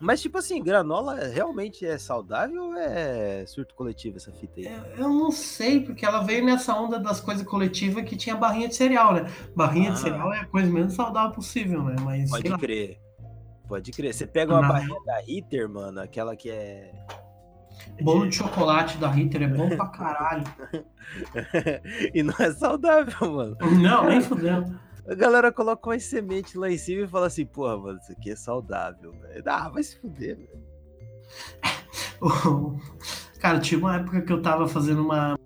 Mas, 0.00 0.20
tipo 0.20 0.36
assim, 0.38 0.62
granola 0.62 1.14
realmente 1.28 1.86
é 1.86 1.96
saudável 1.96 2.64
ou 2.66 2.74
é 2.76 3.44
surto 3.46 3.74
coletivo 3.74 4.18
essa 4.18 4.30
fita 4.30 4.60
aí? 4.60 4.66
Eu, 4.66 5.04
eu 5.04 5.08
não 5.08 5.30
sei, 5.30 5.80
porque 5.80 6.04
ela 6.04 6.22
veio 6.22 6.44
nessa 6.44 6.74
onda 6.74 6.98
das 6.98 7.20
coisas 7.20 7.46
coletivas 7.46 8.04
que 8.04 8.14
tinha 8.16 8.36
barrinha 8.36 8.68
de 8.68 8.74
cereal, 8.76 9.14
né? 9.14 9.26
Barrinha 9.54 9.90
de 9.92 9.96
Ah. 9.98 10.00
cereal 10.02 10.32
é 10.34 10.40
a 10.40 10.46
coisa 10.46 10.70
menos 10.70 10.92
saudável 10.94 11.32
possível, 11.32 11.82
né? 11.82 11.96
Mas 12.02 12.28
Pode 12.30 12.58
crer. 12.58 13.00
Pode 13.66 13.90
crer. 13.90 14.12
Você 14.14 14.26
pega 14.26 14.52
uma 14.52 14.62
Não. 14.62 14.68
barrinha 14.68 15.00
da 15.06 15.18
Ritter, 15.20 15.68
mano, 15.68 16.00
aquela 16.00 16.36
que 16.36 16.50
é. 16.50 16.92
bolo 18.02 18.28
de 18.28 18.36
chocolate 18.36 18.98
da 18.98 19.08
Ritter 19.08 19.42
é 19.42 19.48
bom 19.48 19.68
pra 19.76 19.86
caralho. 19.88 20.44
e 22.14 22.22
não 22.22 22.34
é 22.38 22.52
saudável, 22.52 23.32
mano. 23.32 23.56
Não, 23.80 24.04
nem 24.08 24.20
fudendo. 24.20 24.78
A 25.08 25.14
galera 25.14 25.52
coloca 25.52 25.88
umas 25.88 26.02
sementes 26.02 26.54
lá 26.54 26.70
em 26.70 26.76
cima 26.76 27.02
e 27.02 27.08
fala 27.08 27.26
assim, 27.28 27.46
porra, 27.46 27.78
mano, 27.78 27.98
isso 28.02 28.12
aqui 28.12 28.30
é 28.30 28.36
saudável, 28.36 29.12
velho. 29.12 29.42
Ah, 29.46 29.68
vai 29.68 29.82
se 29.82 29.98
fuder, 29.98 30.36
velho. 30.36 30.66
Cara, 33.38 33.60
tinha 33.60 33.78
uma 33.78 33.96
época 33.96 34.22
que 34.22 34.32
eu 34.32 34.42
tava 34.42 34.66
fazendo 34.66 35.02
uma, 35.02 35.38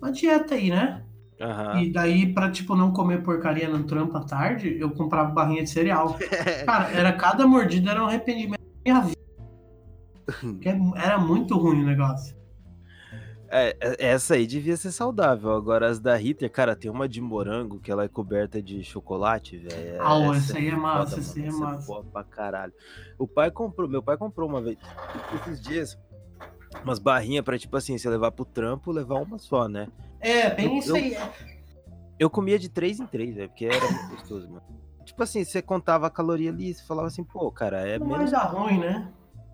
uma 0.00 0.10
dieta 0.10 0.54
aí, 0.54 0.70
né? 0.70 1.04
Aham. 1.40 1.80
E 1.80 1.92
daí, 1.92 2.34
pra, 2.34 2.50
tipo, 2.50 2.74
não 2.74 2.92
comer 2.92 3.22
porcaria 3.22 3.68
no 3.68 3.84
trampo 3.84 4.16
à 4.16 4.24
tarde, 4.24 4.76
eu 4.78 4.90
comprava 4.90 5.30
barrinha 5.30 5.62
de 5.62 5.70
cereal. 5.70 6.18
Cara, 6.66 6.90
era 6.90 7.12
cada 7.12 7.46
mordida 7.46 7.92
era 7.92 8.02
um 8.02 8.06
arrependimento 8.06 8.60
da 8.60 8.92
minha 8.92 9.00
vida. 9.02 9.20
Porque 10.40 10.68
era 10.96 11.18
muito 11.18 11.56
ruim 11.56 11.82
o 11.82 11.86
negócio. 11.86 12.39
É, 13.50 13.76
é- 13.80 14.06
essa 14.12 14.34
aí 14.34 14.46
devia 14.46 14.76
ser 14.76 14.92
saudável. 14.92 15.50
Agora 15.52 15.88
as 15.88 15.98
da 15.98 16.14
Ritter, 16.14 16.50
cara, 16.50 16.76
tem 16.76 16.90
uma 16.90 17.08
de 17.08 17.20
morango 17.20 17.80
que 17.80 17.90
ela 17.90 18.04
é 18.04 18.08
coberta 18.08 18.62
de 18.62 18.82
chocolate, 18.84 19.58
velho. 19.58 20.00
Ah, 20.00 20.14
ó, 20.16 20.34
essa 20.34 20.56
aí 20.56 20.68
é 20.68 20.76
massa, 20.76 21.18
essa 21.18 21.38
aí 21.38 21.44
é 21.44 21.48
essa 21.48 21.58
massa. 21.58 21.86
boa 21.86 22.04
pra 22.04 22.22
caralho. 22.22 22.72
O 23.18 23.26
pai 23.26 23.50
comprou, 23.50 23.88
meu 23.88 24.02
pai 24.02 24.16
comprou 24.16 24.48
uma 24.48 24.62
vez, 24.62 24.78
esses 25.40 25.60
dias, 25.60 25.98
umas 26.84 27.00
barrinhas 27.00 27.44
pra, 27.44 27.58
tipo 27.58 27.76
assim, 27.76 27.98
você 27.98 28.08
levar 28.08 28.30
pro 28.30 28.44
trampo, 28.44 28.92
levar 28.92 29.16
uma 29.16 29.36
só, 29.38 29.66
né? 29.68 29.88
É, 30.20 30.50
bem 30.54 30.66
Eu- 30.66 30.78
isso 30.78 30.94
aí. 30.94 31.14
é. 31.14 31.32
Eu 32.20 32.30
comia 32.30 32.58
de 32.58 32.68
três 32.68 33.00
em 33.00 33.06
três, 33.06 33.34
velho, 33.34 33.48
porque 33.48 33.64
era 33.64 33.90
muito 33.90 34.10
gostoso, 34.10 34.46
mano. 34.48 34.62
Tipo 35.04 35.22
assim, 35.22 35.42
você 35.42 35.60
contava 35.60 36.06
a 36.06 36.10
caloria 36.10 36.50
ali, 36.50 36.72
você 36.74 36.84
falava 36.84 37.08
assim, 37.08 37.24
pô, 37.24 37.50
cara, 37.50 37.80
é 37.88 37.98
Não 37.98 38.06
menos 38.06 38.30
dar 38.30 38.44
ruim, 38.44 38.78
né? 38.78 39.10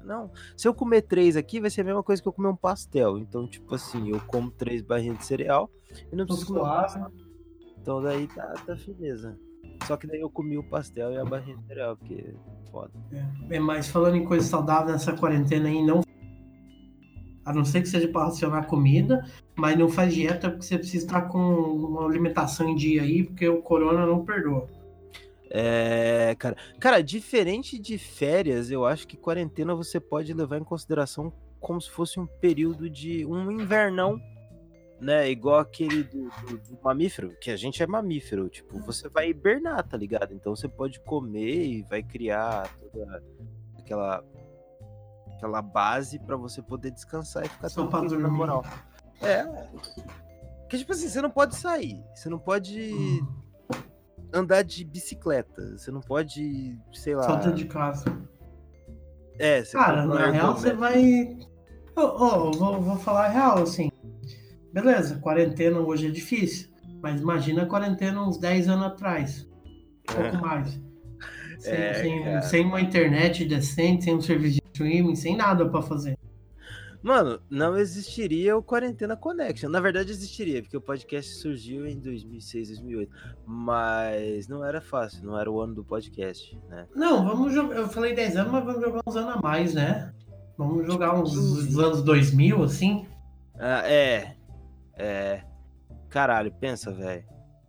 Não, 0.07 0.31
se 0.57 0.69
eu 0.69 0.73
comer 0.73 1.03
três 1.03 1.37
aqui, 1.37 1.61
vai 1.61 1.69
ser 1.69 1.81
a 1.81 1.85
mesma 1.85 2.03
coisa 2.03 2.23
que 2.23 2.29
eu 2.29 2.33
comer 2.33 2.49
um 2.49 2.57
pastel. 2.57 3.19
Então, 3.19 3.47
tipo 3.47 3.75
assim, 3.75 4.11
eu 4.11 4.21
como 4.27 4.51
três 4.51 4.83
barrinhas 4.83 5.19
de 5.19 5.27
cereal 5.27 5.69
e 6.13 6.17
não 6.17 6.25
preciso 6.25 6.55
comer. 6.55 7.11
Então 7.81 8.01
daí 8.01 8.27
tá, 8.29 8.55
tá 8.67 8.77
firmeza. 8.77 9.39
Só 9.85 9.97
que 9.97 10.07
daí 10.07 10.21
eu 10.21 10.31
comi 10.31 10.57
o 10.57 10.63
pastel 10.63 11.13
e 11.13 11.19
a 11.19 11.25
barrinha 11.25 11.57
de 11.57 11.67
cereal, 11.67 11.97
porque 11.97 12.15
é 12.15 12.71
foda. 12.71 12.93
É, 13.51 13.59
mas 13.59 13.89
falando 13.89 14.17
em 14.17 14.25
coisa 14.25 14.47
saudável 14.47 14.93
nessa 14.93 15.13
quarentena 15.13 15.69
aí, 15.69 15.85
não. 15.85 16.01
A 17.45 17.53
não 17.53 17.65
ser 17.65 17.83
que 17.83 17.89
seja 17.89 18.09
para 18.09 18.25
racionar 18.25 18.67
comida, 18.67 19.25
mas 19.55 19.79
não 19.79 19.89
faz 19.89 20.13
dieta 20.13 20.51
porque 20.51 20.65
você 20.65 20.79
precisa 20.79 21.07
estar 21.07 21.23
com 21.23 21.39
uma 21.39 22.05
alimentação 22.05 22.69
em 22.69 22.75
dia 22.75 23.03
aí, 23.03 23.23
porque 23.23 23.49
o 23.49 23.63
corona 23.63 24.05
não 24.05 24.25
perdoa. 24.25 24.69
É, 25.51 26.35
cara. 26.39 26.57
Cara, 26.81 27.03
diferente 27.03 27.79
de 27.79 27.97
férias, 27.99 28.71
eu 28.71 28.85
acho 28.85 29.07
que 29.07 29.17
quarentena 29.17 29.75
você 29.75 30.01
pode 30.01 30.33
levar 30.35 30.59
em 30.59 30.65
consideração 30.65 31.33
como 31.61 31.81
se 31.81 31.91
fosse 31.91 32.19
um 32.21 32.27
período 32.27 32.89
de 32.91 33.25
um 33.27 33.51
invernão, 33.51 34.21
né? 35.01 35.31
Igual 35.31 35.59
aquele 35.61 36.03
do, 36.05 36.29
do- 36.29 36.59
do 36.59 36.79
mamífero, 36.83 37.37
que 37.41 37.51
a 37.51 37.57
gente 37.57 37.83
é 37.83 37.87
mamífero, 37.87 38.49
tipo, 38.49 38.79
você 38.81 39.09
vai 39.09 39.31
hibernar, 39.31 39.83
tá 39.87 39.97
ligado? 39.97 40.35
Então 40.35 40.55
você 40.55 40.69
pode 40.69 41.01
comer 41.01 41.65
e 41.67 41.83
vai 41.83 42.03
criar 42.03 42.69
toda 42.81 43.23
aquela 43.79 44.25
aquela 45.37 45.61
base 45.61 46.19
pra 46.19 46.35
você 46.37 46.63
poder 46.63 46.91
descansar 46.91 47.45
e 47.45 47.49
ficar 47.49 47.69
Só 47.69 47.87
tranquilo 47.87 48.19
na 48.23 48.29
moral. 48.29 48.65
É. 49.21 49.45
Porque 50.61 50.79
tipo 50.79 50.93
assim, 50.93 51.09
você 51.09 51.21
não 51.21 51.31
pode 51.31 51.55
sair, 51.57 52.03
você 52.15 52.29
não 52.31 52.39
pode 52.39 53.23
andar 54.37 54.63
de 54.63 54.85
bicicleta, 54.85 55.77
você 55.77 55.91
não 55.91 56.01
pode, 56.01 56.77
sei 56.93 57.15
lá. 57.15 57.23
Só 57.25 57.37
dentro 57.37 57.55
de 57.55 57.65
casa. 57.67 58.05
É, 59.39 59.63
você 59.65 59.77
Cara, 59.77 60.07
na 60.07 60.31
real 60.31 60.55
você 60.57 60.69
ergométrico. 60.71 61.51
vai. 61.95 62.05
Ô, 62.05 62.25
ô, 62.25 62.51
vou, 62.53 62.81
vou 62.83 62.97
falar 62.99 63.27
a 63.27 63.29
real, 63.29 63.59
assim. 63.63 63.91
Beleza, 64.73 65.19
quarentena 65.19 65.79
hoje 65.81 66.07
é 66.09 66.11
difícil. 66.11 66.69
Mas 67.03 67.21
imagina 67.21 67.63
a 67.63 67.67
quarentena 67.67 68.23
uns 68.23 68.39
10 68.39 68.69
anos 68.69 68.87
atrás. 68.87 69.49
Um 70.11 70.15
pouco 70.15 70.37
mais. 70.47 70.81
Sem, 71.59 71.73
É, 71.73 71.95
sem- 71.95 72.43
sem 72.43 72.65
uma 72.67 72.81
internet 72.81 73.45
decente, 73.45 74.05
sem 74.05 74.15
um 74.15 74.21
serviço 74.21 74.55
de 74.57 74.63
streaming, 74.73 75.15
sem 75.17 75.37
nada 75.37 75.69
pra 75.69 75.81
fazer. 75.83 76.17
Mano, 77.07 77.41
não 77.49 77.79
existiria 77.79 78.57
o 78.57 78.63
Quarentena 78.65 79.17
Connection. 79.17 79.71
Na 79.71 79.79
verdade, 79.79 80.11
existiria, 80.11 80.61
porque 80.61 80.77
o 80.77 80.81
podcast 80.81 81.37
surgiu 81.37 81.87
em 81.87 82.01
2006, 82.01 82.67
2008. 82.67 83.13
Mas 83.47 84.49
não 84.49 84.65
era 84.65 84.81
fácil, 84.81 85.25
não 85.25 85.39
era 85.39 85.49
o 85.49 85.61
ano 85.61 85.73
do 85.73 85.85
podcast, 85.85 86.59
né? 86.69 86.85
Não, 86.97 87.25
vamos 87.25 87.55
jogar. 87.55 87.77
Eu 87.77 87.89
falei 87.89 88.13
10 88.13 88.39
anos, 88.39 88.51
mas 88.51 88.65
vamos 88.65 88.83
jogar 88.83 89.01
uns 89.07 89.17
anos 89.17 89.37
a 89.37 89.41
mais, 89.41 89.73
né? 89.73 90.13
Vamos 90.59 90.85
jogar 90.85 91.15
uns, 91.15 91.37
uns 91.37 91.79
anos 91.79 92.03
2000, 92.03 92.65
assim. 92.65 93.07
Ah, 93.57 93.89
é. 93.89 94.35
É. 94.99 95.45
Caralho, 96.09 96.53
pensa, 96.59 96.91
velho. 96.91 97.25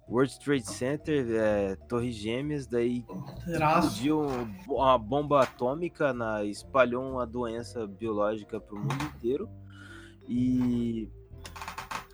World 0.10 0.40
Trade 0.40 0.66
Center, 0.66 1.26
é, 1.32 1.76
Torre 1.88 2.12
Gêmeas, 2.12 2.66
daí 2.66 3.04
explodiu 3.46 4.26
uma 4.68 4.98
bomba 4.98 5.44
atômica, 5.44 6.14
na, 6.14 6.46
espalhou 6.46 7.04
uma 7.04 7.26
doença 7.26 7.86
biológica 7.86 8.60
pro 8.60 8.78
mundo 8.78 9.04
inteiro. 9.16 9.50
E 10.28 11.10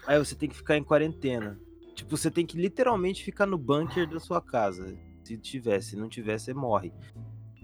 aí 0.08 0.18
você 0.18 0.36
tem 0.36 0.50
que 0.50 0.56
ficar 0.56 0.76
em 0.76 0.84
quarentena. 0.84 1.60
Tipo, 1.94 2.18
você 2.18 2.32
tem 2.32 2.46
que 2.46 2.58
literalmente 2.58 3.24
ficar 3.24 3.46
no 3.46 3.58
bunker 3.58 4.10
da 4.10 4.20
sua 4.20 4.42
casa. 4.42 4.98
Se 5.24 5.38
tiver, 5.38 5.80
se 5.82 5.96
não 5.96 6.10
tiver, 6.10 6.40
você 6.40 6.54
morre. 6.54 6.92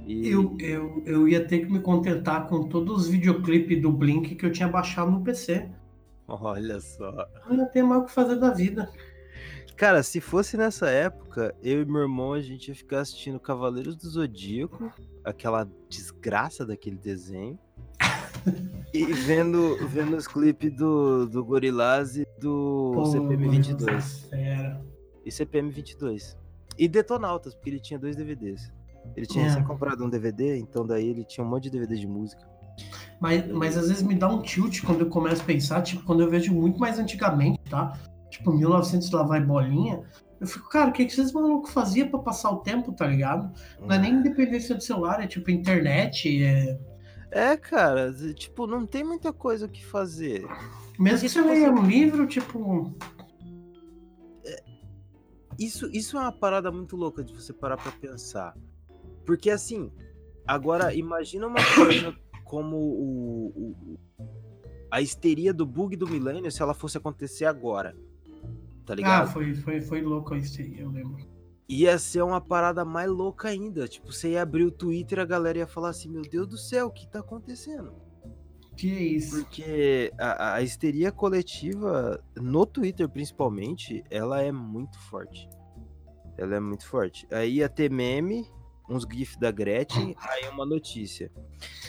E 0.06 0.28
Eu, 0.28 0.56
eu, 0.60 1.04
eu 1.06 1.28
ia 1.28 1.46
ter 1.46 1.60
que 1.60 1.72
me 1.72 1.80
contentar 1.80 2.48
com 2.48 2.70
todos 2.70 3.04
os 3.04 3.08
videoclipes 3.08 3.82
do 3.82 3.92
Blink 3.92 4.36
que 4.36 4.46
eu 4.46 4.52
tinha 4.52 4.68
baixado 4.68 5.12
no 5.12 5.24
PC. 5.24 5.70
olha 6.28 6.80
só. 6.80 7.28
Eu 7.50 7.58
não 7.58 7.68
tenho 7.70 7.88
mais 7.88 8.04
o 8.04 8.06
que 8.06 8.12
fazer 8.12 8.36
da 8.36 8.52
vida. 8.52 8.92
Cara, 9.80 10.04
se 10.04 10.20
fosse 10.20 10.58
nessa 10.58 10.90
época, 10.90 11.56
eu 11.64 11.82
e 11.82 11.86
meu 11.86 12.02
irmão 12.02 12.34
a 12.34 12.42
gente 12.42 12.68
ia 12.68 12.76
ficar 12.76 13.00
assistindo 13.00 13.40
Cavaleiros 13.40 13.96
do 13.96 14.10
Zodíaco, 14.10 14.92
aquela 15.24 15.66
desgraça 15.88 16.66
daquele 16.66 16.98
desenho. 16.98 17.58
e 18.94 19.06
vendo, 19.06 19.78
vendo 19.88 20.18
os 20.18 20.28
clipes 20.28 20.74
do, 20.74 21.26
do 21.28 21.46
Gorillaz 21.46 22.18
e 22.18 22.28
do 22.42 22.92
Pô, 22.94 23.06
CPM 23.06 23.38
mano, 23.38 23.52
22. 23.52 24.28
Fera. 24.30 24.86
E 25.26 25.32
CPM 25.32 25.72
22. 25.72 26.38
E 26.78 26.86
Detonautas, 26.86 27.56
porque 27.56 27.70
ele 27.70 27.80
tinha 27.80 27.98
dois 27.98 28.18
DVDs. 28.18 28.70
Ele 29.16 29.26
tinha 29.26 29.46
É. 29.46 29.48
recém 29.48 29.64
comprado 29.64 30.04
um 30.04 30.10
DVD, 30.10 30.58
então 30.58 30.86
daí 30.86 31.08
ele 31.08 31.24
tinha 31.24 31.42
um 31.42 31.50
monte 31.50 31.64
de 31.64 31.70
DVD 31.70 31.96
de 31.96 32.06
música. 32.06 32.46
Mas, 33.18 33.48
mas 33.48 33.78
às 33.78 33.88
vezes 33.88 34.04
me 34.04 34.16
dá 34.16 34.28
um 34.28 34.42
tilt 34.42 34.82
quando 34.84 35.06
eu 35.06 35.10
começo 35.10 35.42
a 35.42 35.46
pensar, 35.46 35.82
tipo, 35.84 36.04
quando 36.04 36.22
eu 36.22 36.30
vejo 36.30 36.54
muito 36.54 36.78
mais 36.78 37.00
antigamente, 37.00 37.62
tá? 37.70 37.98
Tipo, 38.40 38.54
1900 38.54 39.12
lá 39.12 39.24
vai 39.24 39.42
bolinha. 39.42 40.02
Eu 40.40 40.48
fico, 40.48 40.70
cara, 40.70 40.90
o 40.90 40.94
que, 40.94 41.06
que 41.06 41.12
esses 41.12 41.34
malucos 41.34 41.72
faziam 41.74 42.08
pra 42.08 42.20
passar 42.20 42.50
o 42.52 42.60
tempo, 42.62 42.94
tá 42.94 43.06
ligado? 43.06 43.52
Não 43.82 43.92
é 43.94 44.00
nem 44.00 44.14
independência 44.14 44.74
do 44.74 44.82
celular, 44.82 45.22
é 45.22 45.28
tipo 45.28 45.52
internet. 45.52 46.42
É... 46.44 46.80
É, 47.32 47.58
cara, 47.58 48.14
tipo, 48.34 48.66
não 48.66 48.86
tem 48.88 49.04
muita 49.04 49.34
coisa 49.34 49.66
o 49.66 49.70
que 49.70 49.86
fazer. 49.86 50.48
Mesmo 50.98 51.20
que 51.20 51.30
você 51.30 51.42
leia 51.42 51.70
um 51.70 51.86
livro, 51.86 52.26
tipo. 52.26 52.96
Isso, 55.60 55.90
isso 55.92 56.18
é 56.18 56.22
uma 56.22 56.32
parada 56.32 56.72
muito 56.72 56.96
louca 56.96 57.22
de 57.24 57.34
você 57.34 57.52
parar 57.52 57.76
pra 57.76 57.92
pensar. 57.92 58.56
Porque 59.26 59.52
assim, 59.52 59.92
agora 60.48 60.96
imagina 60.96 61.46
uma 61.48 61.60
coisa 61.76 62.16
como 62.46 62.78
o, 62.78 63.76
o- 63.86 64.00
a 64.90 65.02
histeria 65.02 65.54
do 65.54 65.66
bug 65.66 65.96
do 65.98 66.08
milênio 66.08 66.50
se 66.50 66.62
ela 66.62 66.74
fosse 66.74 66.98
acontecer 66.98 67.44
agora. 67.46 67.94
Tá 68.90 68.94
Ah, 68.94 68.96
ligado? 68.96 69.32
foi, 69.32 69.54
foi, 69.54 69.82
foi 69.82 70.02
louco 70.02 70.36
isso 70.36 70.60
aí, 70.60 70.80
eu 70.80 70.90
lembro. 70.90 71.18
Ia 71.70 72.00
ser 72.00 72.24
uma 72.24 72.42
parada 72.42 72.84
mais 72.84 73.08
louca 73.08 73.50
ainda. 73.50 73.88
Tipo, 73.88 74.12
você 74.12 74.32
ia 74.32 74.42
abrir 74.42 74.66
o 74.66 74.72
Twitter 74.72 75.20
e 75.20 75.22
a 75.22 75.26
galera 75.26 75.60
ia 75.60 75.68
falar 75.68 75.90
assim: 75.90 76.10
Meu 76.10 76.24
Deus 76.24 76.48
do 76.48 76.58
céu, 76.58 76.88
o 76.88 76.92
que 76.92 77.08
tá 77.08 77.20
acontecendo? 77.20 77.94
Que 78.76 78.90
é 78.92 79.04
isso? 79.04 79.44
Porque 79.44 80.12
a, 80.18 80.56
a 80.56 80.62
histeria 80.64 81.12
coletiva, 81.12 82.20
no 82.36 82.66
Twitter 82.66 83.08
principalmente, 83.08 84.04
ela 84.10 84.42
é 84.42 84.52
muito 84.52 84.98
forte. 85.02 85.48
Ela 86.36 86.56
é 86.56 86.60
muito 86.60 86.88
forte. 86.88 87.28
Aí 87.30 87.58
ia 87.58 87.70
ter 87.70 87.92
meme, 87.92 88.48
uns 88.90 89.04
GIF 89.04 89.38
da 89.38 89.52
Gretchen, 89.52 90.16
aí 90.18 90.50
uma 90.50 90.66
notícia. 90.66 91.32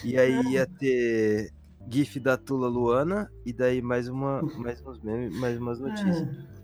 E 0.04 0.18
aí 0.18 0.52
ia 0.52 0.66
ter 0.66 1.50
GIF 1.88 2.20
da 2.20 2.36
Tula 2.36 2.68
Luana, 2.68 3.32
e 3.46 3.54
daí 3.54 3.80
mais, 3.80 4.06
uma, 4.08 4.42
mais 4.58 4.84
uns 4.84 5.00
memes, 5.00 5.34
mais 5.38 5.56
umas 5.58 5.78
notícias. 5.80 6.28
É, 6.28 6.59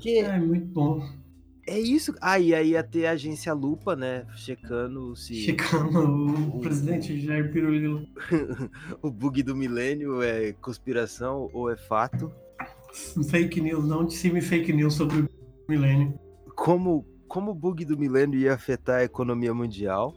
Que 0.00 0.18
é 0.18 0.38
muito 0.38 0.66
bom. 0.66 1.20
É 1.66 1.78
isso. 1.78 2.14
Ah, 2.20 2.38
e 2.38 2.54
aí 2.54 2.70
ia 2.70 2.82
ter 2.82 3.06
a 3.06 3.12
agência 3.12 3.52
Lupa, 3.52 3.94
né? 3.94 4.26
Checando 4.34 5.14
se. 5.14 5.34
Checando 5.36 6.00
o, 6.00 6.56
o 6.56 6.60
presidente 6.60 7.20
Jair 7.20 7.52
Pirulilo. 7.52 8.06
o 9.02 9.10
bug 9.10 9.42
do 9.42 9.54
milênio 9.54 10.22
é 10.22 10.52
conspiração 10.54 11.48
ou 11.52 11.70
é 11.70 11.76
fato? 11.76 12.32
Fake 13.28 13.60
news, 13.60 13.86
não 13.86 14.04
dissime 14.04 14.40
fake 14.40 14.72
news 14.72 14.94
sobre 14.94 15.20
o 15.20 15.28
milênio. 15.68 16.18
Como, 16.56 17.06
como 17.28 17.52
o 17.52 17.54
bug 17.54 17.84
do 17.84 17.96
milênio 17.96 18.40
ia 18.40 18.54
afetar 18.54 19.00
a 19.00 19.04
economia 19.04 19.54
mundial? 19.54 20.12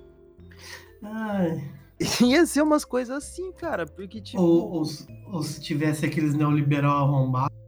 Ai. 1.04 1.62
Ia 2.22 2.46
ser 2.46 2.62
umas 2.62 2.84
coisas 2.84 3.16
assim, 3.16 3.52
cara, 3.54 3.86
porque 3.86 4.20
tipo. 4.20 4.42
Ou, 4.42 4.72
ou, 4.72 4.84
ou 5.32 5.44
se 5.44 5.62
tivesse 5.62 6.06
aqueles 6.06 6.34
neoliberal 6.34 7.06
arrombados. 7.06 7.63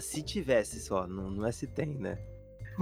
Se 0.00 0.22
tivesse 0.22 0.80
só, 0.80 1.06
não, 1.06 1.30
não 1.30 1.46
é 1.46 1.52
se 1.52 1.66
tem, 1.66 1.94
né? 1.94 2.18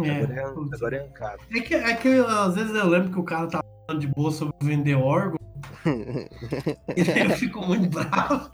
É, 0.05 0.23
agora 0.23 0.35
é, 0.35 0.75
agora 0.75 0.97
é 0.97 1.07
ancado. 1.07 1.43
É 1.55 1.61
que, 1.61 1.75
é 1.75 1.95
que 1.97 2.09
às 2.09 2.55
vezes 2.55 2.75
eu 2.75 2.87
lembro 2.87 3.13
que 3.13 3.19
o 3.19 3.25
cara 3.25 3.49
tá 3.49 3.63
falando 3.87 4.01
de 4.01 4.07
boa 4.07 4.31
sobre 4.31 4.55
vender 4.63 4.95
órgão. 4.95 5.39
e 6.97 7.05
daí 7.05 7.25
eu 7.25 7.31
fico 7.31 7.61
muito 7.67 7.89
bravo. 7.89 8.51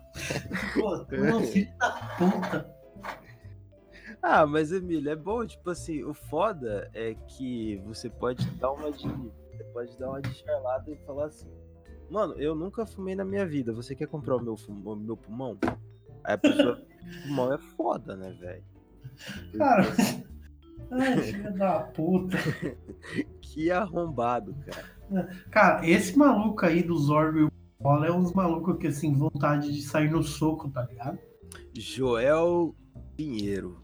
Pô, 0.75 1.07
não, 1.17 1.43
filho 1.43 1.73
da 1.79 1.91
puta. 2.19 2.77
Ah, 4.23 4.47
mas 4.47 4.73
Emílio, 4.73 5.11
é 5.11 5.17
bom, 5.17 5.47
tipo 5.47 5.71
assim, 5.71 6.03
o 6.03 6.13
foda 6.13 6.91
é 6.95 7.15
que 7.15 7.81
você 7.87 8.11
pode 8.11 8.45
dar 8.53 8.73
uma 8.73 8.91
de. 8.91 9.07
Você 9.07 9.65
pode 9.73 9.99
dar 9.99 10.09
uma 10.09 10.21
de 10.21 10.35
charlada 10.35 10.91
e 10.91 10.97
falar 11.07 11.27
assim. 11.27 11.51
Mano, 12.11 12.35
eu 12.35 12.55
nunca 12.55 12.87
fumei 12.87 13.15
na 13.15 13.25
minha 13.25 13.47
vida. 13.47 13.73
Você 13.73 13.95
quer 13.95 14.07
comprar 14.07 14.37
o 14.37 14.43
meu, 14.43 14.55
o 14.69 14.97
meu 14.97 15.17
pulmão? 15.17 15.59
Aí 16.25 16.35
a 16.35 16.39
pessoa. 16.39 16.83
Pulmão 17.23 17.53
é 17.53 17.59
foda, 17.77 18.17
né, 18.17 18.35
velho? 18.41 18.63
Cara, 19.57 19.85
ai, 20.91 21.19
filho 21.23 21.55
da 21.57 21.81
puta. 21.81 22.37
Que 23.41 23.71
arrombado, 23.71 24.55
cara. 24.67 25.29
Cara, 25.51 25.89
esse 25.89 26.17
maluco 26.19 26.67
aí 26.67 26.83
dos 26.83 27.09
órgãos 27.09 27.45
e 27.45 27.47
o 27.47 27.83
bola 27.83 28.07
é 28.07 28.13
uns 28.13 28.33
malucos 28.35 28.77
que, 28.79 28.89
assim, 28.89 29.15
vontade 29.15 29.73
de 29.73 29.81
sair 29.83 30.11
no 30.11 30.23
soco, 30.23 30.69
tá 30.69 30.83
ligado? 30.83 31.19
Joel 31.73 32.75
Pinheiro. 33.17 33.79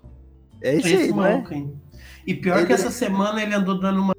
É 0.60 0.74
esse, 0.76 0.92
Esse 0.92 1.02
aí, 1.04 1.10
não 1.10 1.24
é? 1.24 1.30
maluco 1.32 1.54
aí. 1.54 1.74
E 2.26 2.34
pior 2.34 2.58
Ele 2.58 2.66
que 2.66 2.72
é- 2.72 2.74
essa 2.74 2.90
semana 2.90 3.42
ele 3.42 3.54
andou 3.54 3.80
dando 3.80 4.00
uma. 4.02 4.14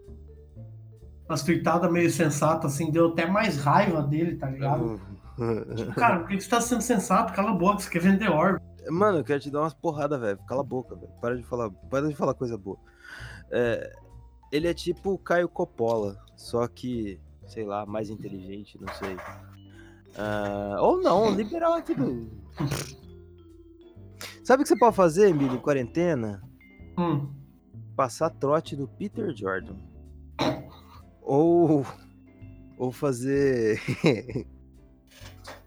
Umas 1.30 1.42
fritadas 1.44 1.92
meio 1.92 2.10
sensatas, 2.10 2.74
assim, 2.74 2.90
deu 2.92 3.08
até 3.10 3.26
mais 3.28 3.58
raiva 3.58 4.02
dele, 4.02 4.36
tá 4.36 4.50
ligado? 4.50 5.00
Tipo, 5.76 5.94
cara, 5.96 6.20
por 6.20 6.28
que 6.30 6.38
que 6.38 6.44
você 6.44 6.50
tá 6.50 6.62
sendo 6.62 6.82
sensato? 6.82 7.34
Cala 7.34 7.52
a 7.52 7.56
boca, 7.56 7.80
você 7.80 7.90
quer 7.90 8.02
vender 8.02 8.30
órgão. 8.30 8.60
Mano, 8.90 9.20
eu 9.20 9.24
quero 9.24 9.40
te 9.40 9.50
dar 9.50 9.62
umas 9.62 9.74
porradas, 9.74 10.20
velho. 10.20 10.40
Cala 10.48 10.62
a 10.62 10.66
boca, 10.66 10.96
velho. 10.96 11.12
Para 11.22 11.36
de 11.36 11.44
falar, 11.44 11.70
para 11.90 12.08
de 12.08 12.16
falar 12.16 12.34
coisa 12.34 12.58
boa. 12.58 12.78
É, 13.52 13.94
ele 14.52 14.68
é 14.68 14.74
tipo 14.74 15.14
o 15.14 15.18
Caio 15.18 15.50
Coppola, 15.50 16.18
só 16.36 16.68
que, 16.68 17.20
sei 17.48 17.66
lá, 17.66 17.86
mais 17.86 18.10
inteligente, 18.10 18.80
não 18.80 18.94
sei. 18.96 19.16
Ah, 20.18 20.78
ou 20.80 21.02
não, 21.02 21.34
liberal 21.34 21.78
é 21.78 21.82
tudo. 21.82 22.30
Sabe 24.44 24.62
o 24.62 24.64
que 24.64 24.70
você 24.70 24.78
pode 24.78 24.96
fazer, 24.96 25.30
Emílio, 25.30 25.56
em 25.56 25.62
quarentena? 25.62 26.44
Hum, 26.98 27.34
Passar 27.96 28.30
trote 28.30 28.76
do 28.76 28.88
Peter 28.88 29.34
Jordan. 29.36 29.78
Ou. 31.22 31.86
Ou 32.78 32.92
fazer. 32.92 33.80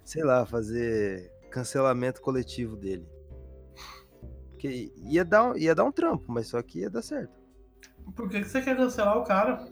sei 0.04 0.22
lá, 0.22 0.44
fazer 0.46 1.32
cancelamento 1.50 2.20
coletivo 2.20 2.76
dele. 2.76 3.06
Que 4.58 4.92
ia 4.96 5.24
dar, 5.24 5.50
um- 5.50 5.56
ia 5.56 5.74
dar 5.74 5.84
um 5.84 5.92
trampo, 5.92 6.24
mas 6.28 6.48
só 6.48 6.62
que 6.62 6.80
ia 6.80 6.90
dar 6.90 7.02
certo. 7.02 7.34
por 8.14 8.28
que 8.28 8.40
que 8.40 8.48
você 8.48 8.62
quer 8.62 8.76
cancelar 8.76 9.18
o 9.18 9.24
cara? 9.24 9.66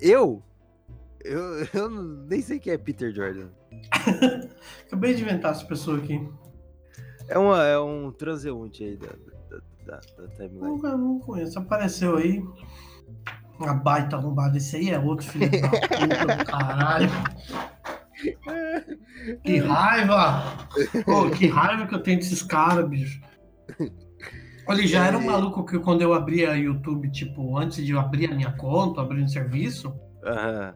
Eu? 0.00 0.42
Eu, 1.24 1.40
eu 1.72 1.88
nem 1.90 2.40
sei 2.42 2.58
quem 2.58 2.72
é 2.72 2.78
Peter 2.78 3.12
Jordan. 3.14 3.48
Acabei 4.86 5.14
de 5.14 5.22
inventar 5.22 5.52
essa 5.52 5.64
pessoa 5.64 5.98
aqui. 5.98 6.28
É, 7.28 7.38
uma, 7.38 7.64
é 7.64 7.78
um 7.78 8.10
transeunte 8.10 8.84
aí 8.84 8.96
da, 8.96 9.06
da, 9.08 9.58
da, 9.86 10.00
da 10.18 10.28
timeline. 10.34 10.60
Nunca 10.60 10.96
não 10.96 11.18
conheço. 11.20 11.58
Apareceu 11.58 12.16
aí. 12.16 12.44
Uma 13.58 13.74
baita 13.74 14.16
arrombada. 14.16 14.56
Esse 14.56 14.76
aí 14.76 14.90
é 14.90 14.98
outro 14.98 15.26
filho 15.26 15.48
da 15.48 15.68
puta 15.70 16.36
do 16.36 16.44
caralho. 16.44 17.08
Que 19.44 19.58
raiva! 19.58 20.68
Pô, 21.04 21.30
que 21.30 21.46
raiva 21.46 21.86
que 21.86 21.94
eu 21.94 22.02
tenho 22.02 22.18
desses 22.18 22.42
caras, 22.42 22.88
bicho. 22.88 23.20
Ele 24.68 24.86
já 24.86 25.06
era 25.06 25.18
um 25.18 25.24
maluco 25.24 25.64
que 25.64 25.78
quando 25.78 26.02
eu 26.02 26.14
abria 26.14 26.56
YouTube, 26.56 27.10
tipo, 27.10 27.58
antes 27.58 27.84
de 27.84 27.92
eu 27.92 28.00
abrir 28.00 28.30
a 28.30 28.34
minha 28.34 28.52
conta, 28.52 29.00
abrir 29.00 29.22
um 29.22 29.28
serviço, 29.28 29.92
Aham. 30.24 30.74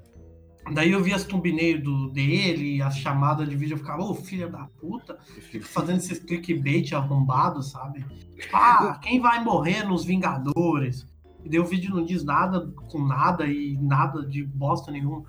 daí 0.75 0.91
eu 0.91 1.03
via 1.03 1.17
as 1.17 1.25
thumbnails 1.25 1.83
do, 1.83 2.11
dele, 2.11 2.83
as 2.83 2.97
chamadas 2.97 3.49
de 3.49 3.57
vídeo, 3.57 3.75
eu 3.75 3.79
ficava, 3.79 4.03
ô 4.03 4.15
filha 4.15 4.49
da 4.49 4.69
puta, 4.81 5.17
fica 5.51 5.65
fazendo 5.65 5.99
esses 5.99 6.19
clickbait 6.19 6.93
arrombados, 6.93 7.71
sabe? 7.71 8.05
Tipo, 8.37 8.57
ah, 8.57 8.99
quem 9.03 9.21
vai 9.21 9.43
morrer 9.43 9.85
nos 9.85 10.05
Vingadores? 10.05 11.07
E 11.45 11.49
daí 11.49 11.61
o 11.61 11.65
vídeo 11.65 11.95
não 11.95 12.05
diz 12.05 12.25
nada 12.25 12.67
com 12.91 13.07
nada 13.07 13.47
e 13.47 13.79
nada 13.81 14.27
de 14.27 14.45
bosta 14.45 14.91
nenhuma. 14.91 15.23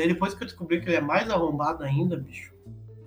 Daí 0.00 0.08
depois 0.08 0.32
que 0.32 0.42
eu 0.42 0.46
descobri 0.46 0.80
que 0.80 0.88
ele 0.88 0.96
é 0.96 1.00
mais 1.00 1.28
arrombado 1.28 1.84
ainda, 1.84 2.16
bicho. 2.16 2.54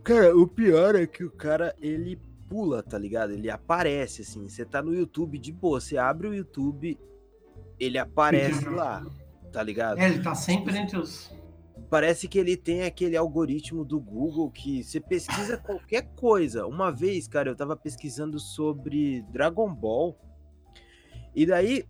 Cara, 0.04 0.38
o 0.38 0.48
pior 0.48 0.94
é 0.94 1.08
que 1.08 1.24
o 1.24 1.32
cara, 1.32 1.76
ele 1.82 2.22
pula, 2.48 2.84
tá 2.84 3.00
ligado? 3.00 3.32
Ele 3.32 3.50
aparece, 3.50 4.22
assim. 4.22 4.48
Você 4.48 4.64
tá 4.64 4.80
no 4.80 4.94
YouTube 4.94 5.40
de 5.40 5.52
boa, 5.52 5.82
você 5.82 5.98
abre 5.98 6.28
o 6.28 6.36
YouTube, 6.36 7.00
ele 7.80 7.98
aparece 7.98 8.70
lá, 8.70 9.04
tá 9.52 9.64
ligado? 9.64 9.98
É, 9.98 10.08
ele 10.08 10.22
tá 10.22 10.36
sempre 10.36 10.78
entre 10.78 11.00
os. 11.00 11.34
Parece 11.90 12.28
que 12.28 12.38
ele 12.38 12.56
tem 12.56 12.84
aquele 12.84 13.18
algoritmo 13.18 13.84
do 13.84 14.00
Google 14.00 14.52
que 14.52 14.84
você 14.84 15.00
pesquisa 15.00 15.58
qualquer 15.58 16.04
coisa. 16.16 16.68
Uma 16.68 16.92
vez, 16.92 17.28
cara, 17.28 17.50
eu 17.50 17.56
tava 17.56 17.76
pesquisando 17.76 18.40
sobre 18.40 19.24
Dragon 19.32 19.74
Ball. 19.74 20.16
E 21.34 21.44
daí, 21.44 21.86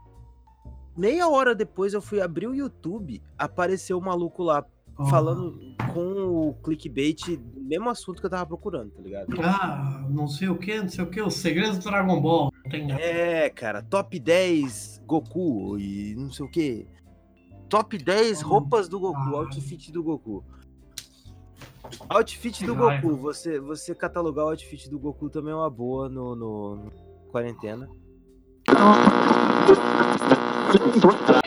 meia 0.95 1.27
hora 1.27 1.53
depois 1.53 1.93
eu 1.93 2.01
fui 2.01 2.22
abrir 2.22 2.48
o 2.48 2.55
YouTube, 2.55 3.22
apareceu 3.38 3.98
o 3.98 4.01
maluco 4.01 4.43
lá 4.43 4.65
falando 5.09 5.59
com 5.93 6.50
o 6.50 6.53
clickbait 6.63 7.35
do 7.38 7.62
mesmo 7.62 7.89
assunto 7.89 8.19
que 8.19 8.25
eu 8.25 8.29
tava 8.29 8.45
procurando, 8.45 8.91
tá 8.91 9.01
ligado? 9.01 9.27
Ah, 9.41 10.05
não 10.09 10.27
sei 10.27 10.50
o 10.50 10.57
que, 10.57 10.79
não 10.79 10.89
sei 10.89 11.03
o 11.03 11.09
que, 11.09 11.21
os 11.21 11.35
segredos 11.35 11.77
do 11.79 11.89
Dragon 11.89 12.21
Ball. 12.21 12.51
Tem. 12.69 12.91
É, 12.91 13.50
cara, 13.50 13.81
top 13.81 14.19
10 14.19 15.01
Goku 15.05 15.77
e 15.79 16.15
não 16.15 16.31
sei 16.31 16.45
o 16.45 16.50
que. 16.50 16.88
Top 17.69 17.97
10 17.97 18.43
Hum, 18.43 18.47
roupas 18.47 18.88
do 18.88 19.00
Goku, 19.00 19.19
ah. 19.19 19.38
outfit 19.39 19.91
do 19.91 20.03
Goku. 20.03 20.43
Outfit 22.09 22.65
do. 22.65 22.75
Goku, 22.75 23.15
você, 23.17 23.59
você 23.59 23.93
catalogar 23.95 24.45
o 24.45 24.50
outfit 24.50 24.89
do 24.89 25.00
Goku 25.00 25.29
também 25.29 25.51
é 25.51 25.55
uma 25.55 25.69
boa 25.69 26.07
no, 26.07 26.35
no- 26.35 26.75
no 26.77 26.91
quarentena. 27.31 27.89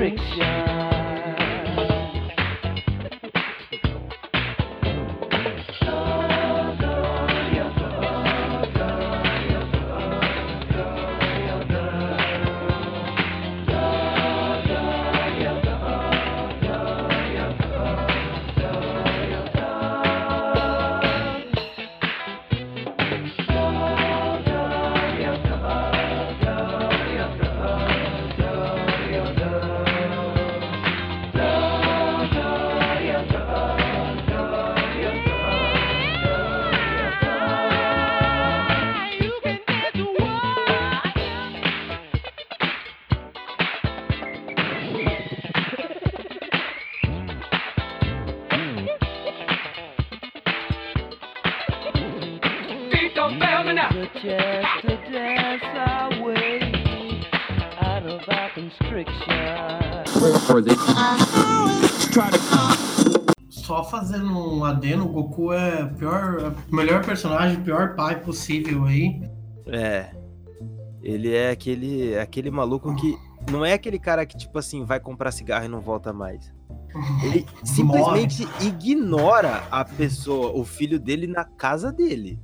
Yeah. 0.00 0.47
Fazendo 64.08 64.56
um 64.56 64.64
adeno, 64.64 65.04
o 65.04 65.08
Goku 65.08 65.52
é 65.52 65.84
o 65.84 65.94
pior, 65.94 66.54
melhor 66.72 67.04
personagem, 67.04 67.58
o 67.58 67.60
pior 67.62 67.94
pai 67.94 68.18
possível 68.20 68.86
aí. 68.86 69.20
É. 69.66 70.10
Ele 71.02 71.34
é 71.34 71.50
aquele, 71.50 72.18
aquele 72.18 72.50
maluco 72.50 72.94
que. 72.96 73.16
Não 73.50 73.64
é 73.64 73.74
aquele 73.74 73.98
cara 73.98 74.26
que, 74.26 74.36
tipo 74.36 74.58
assim, 74.58 74.84
vai 74.84 74.98
comprar 74.98 75.30
cigarro 75.30 75.66
e 75.66 75.68
não 75.68 75.80
volta 75.80 76.12
mais. 76.12 76.52
Ele 77.22 77.46
simplesmente 77.62 78.48
ignora 78.60 79.64
a 79.70 79.84
pessoa, 79.84 80.52
o 80.58 80.64
filho 80.64 80.98
dele, 80.98 81.26
na 81.26 81.44
casa 81.44 81.92
dele. 81.92 82.40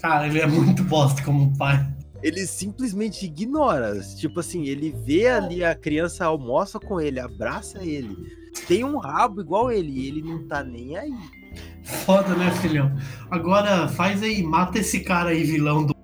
Cara, 0.00 0.26
ele 0.26 0.40
é 0.40 0.46
muito 0.46 0.82
bosta 0.82 1.22
como 1.22 1.56
pai. 1.56 1.86
Ele 2.22 2.46
simplesmente 2.46 3.26
ignora. 3.26 4.00
Tipo 4.16 4.40
assim, 4.40 4.64
ele 4.64 4.90
vê 4.90 5.28
ali 5.28 5.64
a 5.64 5.74
criança, 5.74 6.24
almoça 6.24 6.80
com 6.80 7.00
ele, 7.00 7.20
abraça 7.20 7.84
ele. 7.84 8.16
Tem 8.66 8.84
um 8.84 8.98
rabo 8.98 9.40
igual 9.40 9.70
ele, 9.70 10.06
ele 10.06 10.22
não 10.22 10.46
tá 10.46 10.62
nem 10.62 10.96
aí. 10.96 11.14
Foda, 11.82 12.34
né, 12.34 12.50
filhão? 12.52 12.94
Agora 13.30 13.88
faz 13.88 14.22
aí, 14.22 14.42
mata 14.42 14.78
esse 14.78 15.00
cara 15.00 15.30
aí, 15.30 15.44
vilão 15.44 15.84
do. 15.86 15.94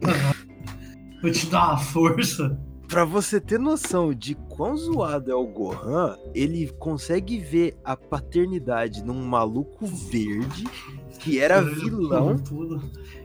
Vou 1.22 1.30
te 1.30 1.46
dar 1.46 1.68
uma 1.68 1.78
força. 1.78 2.58
Pra 2.88 3.04
você 3.04 3.40
ter 3.40 3.58
noção 3.58 4.14
de 4.14 4.34
quão 4.34 4.76
zoado 4.76 5.30
é 5.30 5.34
o 5.34 5.46
Gohan, 5.46 6.16
ele 6.34 6.68
consegue 6.78 7.38
ver 7.38 7.76
a 7.84 7.96
paternidade 7.96 9.04
num 9.04 9.26
maluco 9.26 9.86
verde 9.86 10.64
que 11.18 11.40
era 11.40 11.60
vilão. 11.60 12.36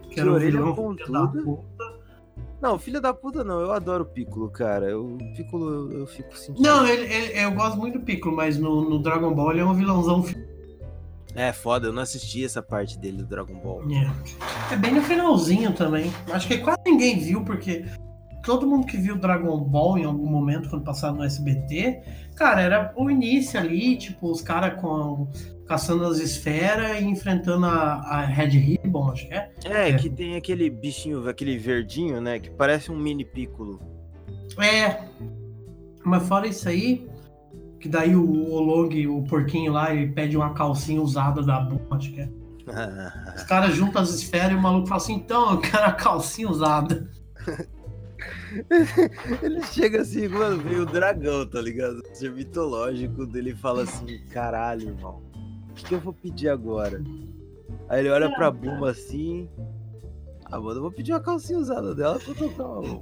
Que 0.10 0.20
era 0.20 0.32
orelha 0.32 0.60
vilão 0.60 0.76
pontuda. 0.76 1.62
Não, 2.62 2.78
filho 2.78 3.02
da 3.02 3.14
puta 3.14 3.44
não, 3.44 3.60
eu 3.60 3.72
adoro 3.72 4.04
o 4.04 4.06
Piccolo, 4.06 4.50
cara. 4.50 4.98
O 5.00 5.18
Piccolo 5.36 5.92
eu, 5.92 6.00
eu 6.02 6.08
fico 6.08 6.38
sentindo. 6.38 6.62
Não, 6.62 6.86
ele, 6.88 7.12
ele- 7.12 7.40
eu 7.44 7.52
gosto 7.52 7.78
muito 7.78 7.98
do 8.00 8.06
Piccolo, 8.06 8.36
mas 8.36 8.58
no, 8.58 8.88
no 8.88 9.00
Dragon 9.02 9.34
Ball 9.34 9.52
ele 9.52 9.62
é 9.62 9.66
um 9.66 9.74
vilãozão. 9.74 10.24
É 11.34 11.52
foda, 11.54 11.88
eu 11.88 11.94
não 11.94 12.04
assisti 12.04 12.44
essa 12.44 12.62
parte 12.62 13.00
dele 13.00 13.18
do 13.18 13.26
Dragon 13.26 13.56
Ball. 13.56 13.82
É. 13.90 14.74
É 14.74 14.78
bem 14.78 14.94
no 14.94 15.02
finalzinho 15.02 15.74
também. 15.74 16.12
Acho 16.32 16.48
que 16.48 16.58
quase 16.58 16.80
ninguém 16.86 17.18
viu, 17.20 17.44
porque 17.44 17.86
todo 18.44 18.68
mundo 18.68 18.86
que 18.86 18.98
viu 18.98 19.16
Dragon 19.18 19.58
Ball 19.60 19.98
em 19.98 20.04
algum 20.04 20.26
momento, 20.28 20.70
quando 20.70 20.84
passava 20.84 21.16
no 21.18 21.24
SBT, 21.24 22.02
cara, 22.36 22.62
era 22.62 22.94
o 22.98 23.10
início 23.10 23.58
ali, 23.60 23.96
tipo, 23.98 24.30
os 24.30 24.42
caras 24.42 24.80
com 24.82 25.28
caçando 25.72 26.04
as 26.06 26.18
esferas 26.18 27.00
e 27.00 27.06
enfrentando 27.06 27.66
a, 27.66 27.94
a 28.02 28.26
Red 28.26 28.50
Ribbon, 28.50 29.10
acho 29.10 29.26
que 29.26 29.34
é. 29.34 29.50
É, 29.64 29.90
É. 29.90 29.94
que 29.94 30.10
tem 30.10 30.36
aquele 30.36 30.70
bichinho, 30.70 31.30
aquele 31.30 31.58
verdinho, 31.58 32.20
né? 32.20 32.40
Que 32.40 32.50
parece 32.50 32.92
um 32.92 32.98
mini 32.98 33.24
Piccolo. 33.24 33.80
É. 34.60 35.06
Mas 36.04 36.28
fora 36.28 36.46
isso 36.46 36.68
aí, 36.68 37.08
que 37.80 37.88
daí 37.88 38.14
o 38.18 38.52
Olong, 38.52 39.08
o 39.08 39.24
porquinho 39.24 39.72
lá, 39.72 39.96
ele 39.96 40.12
pede 40.12 40.36
uma 40.36 40.54
calcinha 40.54 41.02
usada 41.02 41.42
da 41.42 41.62
Bulma, 41.62 41.96
acho 41.96 42.12
que 42.12 42.20
é. 42.20 42.30
Os 43.34 43.44
caras 43.44 43.74
juntam 43.74 44.02
as 44.02 44.10
esferas 44.10 44.52
e 44.52 44.56
o 44.56 44.62
maluco 44.62 44.88
fala 44.88 45.02
assim, 45.02 45.14
então, 45.14 45.52
eu 45.54 45.60
quero 45.62 45.86
a 45.86 45.94
calcinha 45.94 46.50
usada. 46.50 47.10
Ele 49.42 49.64
chega 49.64 50.02
assim, 50.02 50.28
mano, 50.28 50.58
veio 50.58 50.82
o 50.82 50.86
dragão, 50.86 51.46
tá 51.48 51.62
ligado? 51.62 52.04
Ser 52.14 52.32
mitológico 52.32 53.26
dele 53.26 53.56
fala 53.56 53.84
assim, 53.84 54.20
caralho, 54.30 54.90
irmão, 54.90 55.24
o 55.72 55.74
que, 55.74 55.96
eu 55.96 56.00
vou 56.00 56.14
pedir 56.14 56.50
agora? 56.50 57.02
Aí 57.90 58.02
ele 58.02 58.10
olha 58.10 58.30
pra 58.34 58.52
Buma 58.52 58.92
assim. 58.92 59.50
Ah, 60.46 60.60
mano, 60.60 60.78
eu 60.78 60.82
vou 60.82 60.92
pedir 60.92 61.14
uma 61.14 61.22
calcinha 61.22 61.58
usada 61.58 61.96
dela 61.96 62.20
pra 62.20 62.34
tocar 62.34 62.66
uma. 62.66 63.02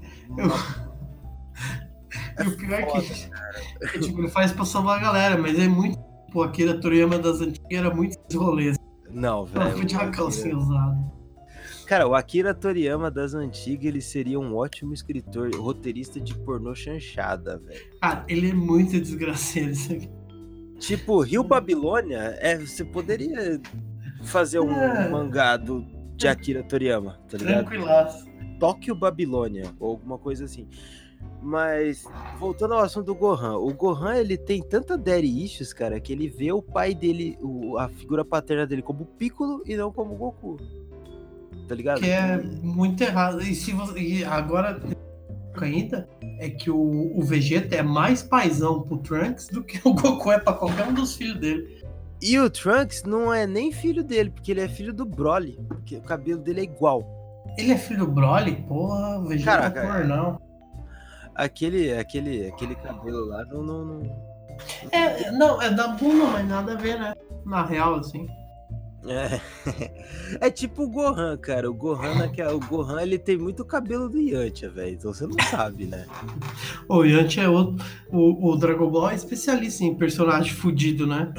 E 2.39 2.47
o 2.47 2.57
pior 2.57 2.79
é 2.79 2.85
que, 2.85 3.89
que, 3.91 3.99
tipo, 3.99 4.19
ele 4.19 4.29
faz 4.29 4.51
pra 4.51 4.63
salvar 4.63 4.97
a 4.97 5.01
galera, 5.01 5.37
mas 5.37 5.59
é 5.59 5.67
muito. 5.67 5.97
Pô, 6.31 6.43
aquele 6.43 6.75
Toriyama 6.75 7.17
das 7.17 7.41
antigas 7.41 7.67
era 7.71 7.93
muito 7.93 8.17
rolês. 8.37 8.77
Não, 9.09 9.45
velho. 9.45 9.77
podia 9.77 9.97
o 9.97 10.01
uma 10.03 10.11
calcinha 10.11 10.55
usada. 10.55 11.19
Cara, 11.87 12.07
o 12.07 12.13
Akira 12.13 12.53
Toriyama 12.53 13.09
das 13.09 13.33
antigas, 13.33 13.85
ele 13.85 13.99
seria 13.99 14.39
um 14.39 14.55
ótimo 14.55 14.93
escritor, 14.93 15.49
roteirista 15.55 16.21
de 16.21 16.35
pornô 16.35 16.75
chanchada, 16.75 17.57
velho. 17.57 17.97
Cara, 17.99 18.23
ele 18.27 18.51
é 18.51 18.53
muito 18.53 19.01
desgraceiro 19.01 19.71
isso 19.71 19.91
aqui. 19.93 20.18
Tipo, 20.79 21.19
Rio 21.21 21.43
Babilônia, 21.43 22.37
é, 22.39 22.57
você 22.57 22.83
poderia 22.85 23.59
fazer 24.23 24.59
um 24.59 24.71
É. 24.71 25.09
mangá 25.09 25.57
do, 25.57 25.85
de 26.15 26.27
Akira 26.27 26.63
Toriyama, 26.63 27.19
tá 27.29 27.37
ligado? 27.37 27.65
Tranquilaço. 27.67 28.27
Tóquio 28.59 28.95
Babilônia, 28.95 29.71
ou 29.79 29.91
alguma 29.91 30.17
coisa 30.17 30.45
assim. 30.45 30.67
Mas, 31.41 32.03
voltando 32.37 32.73
ao 32.73 32.81
assunto 32.81 33.05
do 33.05 33.15
Gohan, 33.15 33.55
o 33.57 33.73
Gohan, 33.73 34.15
ele 34.15 34.37
tem 34.37 34.61
tanta 34.61 34.97
daddy 34.97 35.43
issues, 35.45 35.71
cara, 35.73 35.99
que 35.99 36.11
ele 36.11 36.27
vê 36.27 36.51
o 36.51 36.61
pai 36.61 36.93
dele, 36.93 37.37
o- 37.41 37.77
a 37.77 37.87
figura 37.87 38.25
paterna 38.25 38.65
dele 38.67 38.81
como 38.81 39.05
Piccolo 39.05 39.61
e 39.65 39.75
não 39.77 39.91
como 39.91 40.15
Goku. 40.15 40.57
Tá 41.67 41.75
ligado? 41.75 42.01
Que 42.01 42.09
é 42.09 42.37
muito 42.37 43.01
errado. 43.01 43.41
E, 43.41 43.53
se 43.55 43.71
você, 43.71 43.99
e 43.99 44.23
agora, 44.25 44.81
ainda, 45.65 46.07
é 46.39 46.49
que 46.49 46.69
o, 46.69 47.11
o 47.17 47.21
Vegeta 47.23 47.75
é 47.75 47.81
mais 47.83 48.21
paizão 48.23 48.81
pro 48.81 48.97
Trunks 48.97 49.47
do 49.47 49.63
que 49.63 49.79
o 49.87 49.93
Goku 49.95 50.31
é 50.31 50.39
pra 50.39 50.53
qualquer 50.53 50.87
um 50.87 50.93
dos 50.93 51.15
filhos 51.15 51.39
dele. 51.39 51.79
E 52.21 52.37
o 52.37 52.49
Trunks 52.49 53.03
não 53.03 53.33
é 53.33 53.47
nem 53.47 53.71
filho 53.71 54.03
dele, 54.03 54.29
porque 54.29 54.51
ele 54.51 54.61
é 54.61 54.67
filho 54.67 54.93
do 54.93 55.05
Broly, 55.05 55.57
porque 55.67 55.97
o 55.97 56.01
cabelo 56.01 56.41
dele 56.41 56.61
é 56.61 56.63
igual. 56.63 57.03
Ele 57.57 57.71
é 57.71 57.77
filho 57.77 58.05
do 58.05 58.11
Broly? 58.11 58.55
Porra, 58.67 59.19
o 59.19 59.25
Vegeta 59.25 59.51
Caraca, 59.51 59.79
é 59.79 59.87
cor, 59.87 60.05
não. 60.05 60.39
Aquele, 61.35 61.93
aquele, 61.93 62.47
aquele 62.47 62.75
cabelo 62.75 63.25
lá 63.27 63.45
não, 63.45 63.63
não, 63.63 63.85
não- 63.85 64.29
É, 64.91 65.31
não, 65.31 65.61
é 65.61 65.69
da 65.69 65.87
Buma, 65.87 66.25
mas 66.31 66.47
nada 66.47 66.73
a 66.73 66.75
ver, 66.75 66.99
né? 66.99 67.13
Na 67.45 67.65
real, 67.65 67.95
assim. 67.95 68.27
É. 69.09 69.41
é 70.47 70.49
tipo 70.51 70.83
o 70.83 70.89
Gohan, 70.89 71.35
cara. 71.37 71.69
O 71.69 71.73
Gohan, 71.73 72.15
naquela- 72.15 72.53
o 72.53 72.59
Gohan 72.59 73.01
ele 73.01 73.17
tem 73.17 73.37
muito 73.37 73.65
cabelo 73.65 74.07
do 74.07 74.19
Yantia, 74.19 74.69
velho. 74.69 74.93
Então 74.93 75.13
você 75.13 75.25
não 75.25 75.35
sabe, 75.49 75.85
né? 75.85 76.05
O 76.87 77.03
Yanti 77.03 77.39
é 77.39 77.49
outro. 77.49 77.83
O, 78.11 78.51
o 78.51 78.55
Dragon 78.57 78.89
Ball 78.89 79.09
é 79.11 79.15
especialista 79.15 79.83
em 79.83 79.95
personagem 79.95 80.53
fudido, 80.53 81.05
né? 81.07 81.33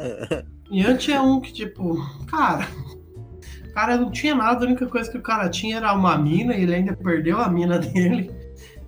Yanti 0.72 1.12
é 1.12 1.20
um 1.20 1.40
que, 1.40 1.52
tipo, 1.52 1.96
cara. 2.26 2.66
O 3.68 3.72
cara 3.74 3.96
não 3.96 4.10
tinha 4.10 4.34
nada, 4.34 4.64
a 4.64 4.68
única 4.68 4.86
coisa 4.86 5.10
que 5.10 5.16
o 5.16 5.22
cara 5.22 5.48
tinha 5.48 5.78
era 5.78 5.94
uma 5.94 6.16
mina 6.18 6.54
e 6.54 6.62
ele 6.62 6.74
ainda 6.74 6.94
perdeu 6.94 7.38
a 7.38 7.48
mina 7.48 7.78
dele. 7.78 8.30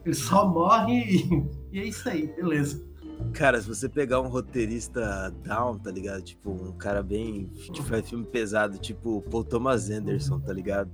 Ele 0.04 0.14
só 0.14 0.46
morre 0.46 0.98
e, 1.00 1.44
e 1.72 1.80
é 1.80 1.84
isso 1.84 2.06
aí, 2.08 2.26
beleza. 2.36 2.84
Cara, 3.32 3.60
se 3.60 3.68
você 3.68 3.88
pegar 3.88 4.20
um 4.20 4.28
roteirista 4.28 5.32
down, 5.42 5.78
tá 5.78 5.90
ligado? 5.90 6.22
Tipo, 6.22 6.50
um 6.50 6.72
cara 6.72 7.02
bem. 7.02 7.50
que 7.72 7.82
faz 7.82 8.08
filme 8.08 8.24
pesado, 8.24 8.78
tipo 8.78 9.22
Paul 9.30 9.44
Thomas 9.44 9.90
Anderson, 9.90 10.38
tá 10.40 10.52
ligado? 10.52 10.90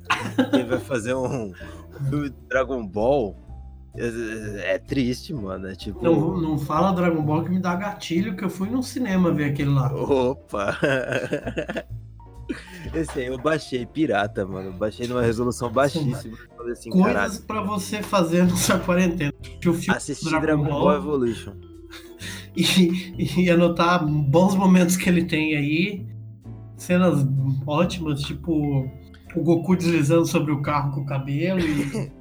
Ele 0.52 0.64
vai 0.64 0.78
fazer 0.78 1.14
um 1.14 1.52
filme 2.08 2.30
de 2.30 2.36
Dragon 2.48 2.86
Ball. 2.86 3.36
É, 3.96 4.74
é 4.74 4.78
triste, 4.78 5.34
mano. 5.34 5.68
É 5.68 5.74
tipo. 5.74 6.02
Não, 6.02 6.40
não 6.40 6.58
fala 6.58 6.92
Dragon 6.92 7.22
Ball 7.22 7.44
que 7.44 7.50
me 7.50 7.60
dá 7.60 7.74
gatilho, 7.74 8.34
que 8.36 8.44
eu 8.44 8.50
fui 8.50 8.70
no 8.70 8.82
cinema 8.82 9.32
ver 9.32 9.50
aquele 9.50 9.70
lá. 9.70 9.92
Opa! 9.92 10.78
Esse 12.92 13.20
aí 13.20 13.26
eu 13.26 13.38
baixei, 13.38 13.86
pirata, 13.86 14.44
mano. 14.46 14.72
Baixei 14.72 15.06
numa 15.06 15.22
resolução 15.22 15.70
baixíssima. 15.70 16.36
Assim, 16.72 16.90
Coisas 16.90 17.38
pra 17.38 17.60
você 17.62 18.02
fazer 18.02 18.44
na 18.44 18.56
sua 18.56 18.78
quarentena. 18.78 19.32
Assistir 19.88 20.40
Dragon 20.40 20.64
Ball 20.64 20.94
Evolution. 20.94 21.69
e, 23.18 23.44
e 23.44 23.50
anotar 23.50 24.06
bons 24.06 24.54
momentos 24.54 24.96
que 24.96 25.08
ele 25.08 25.24
tem 25.24 25.56
aí. 25.56 26.06
Cenas 26.76 27.26
ótimas, 27.66 28.22
tipo 28.22 28.88
o 29.34 29.42
Goku 29.42 29.76
deslizando 29.76 30.26
sobre 30.26 30.52
o 30.52 30.62
carro 30.62 30.92
com 30.92 31.00
o 31.02 31.06
cabelo 31.06 31.60
e. 31.60 32.10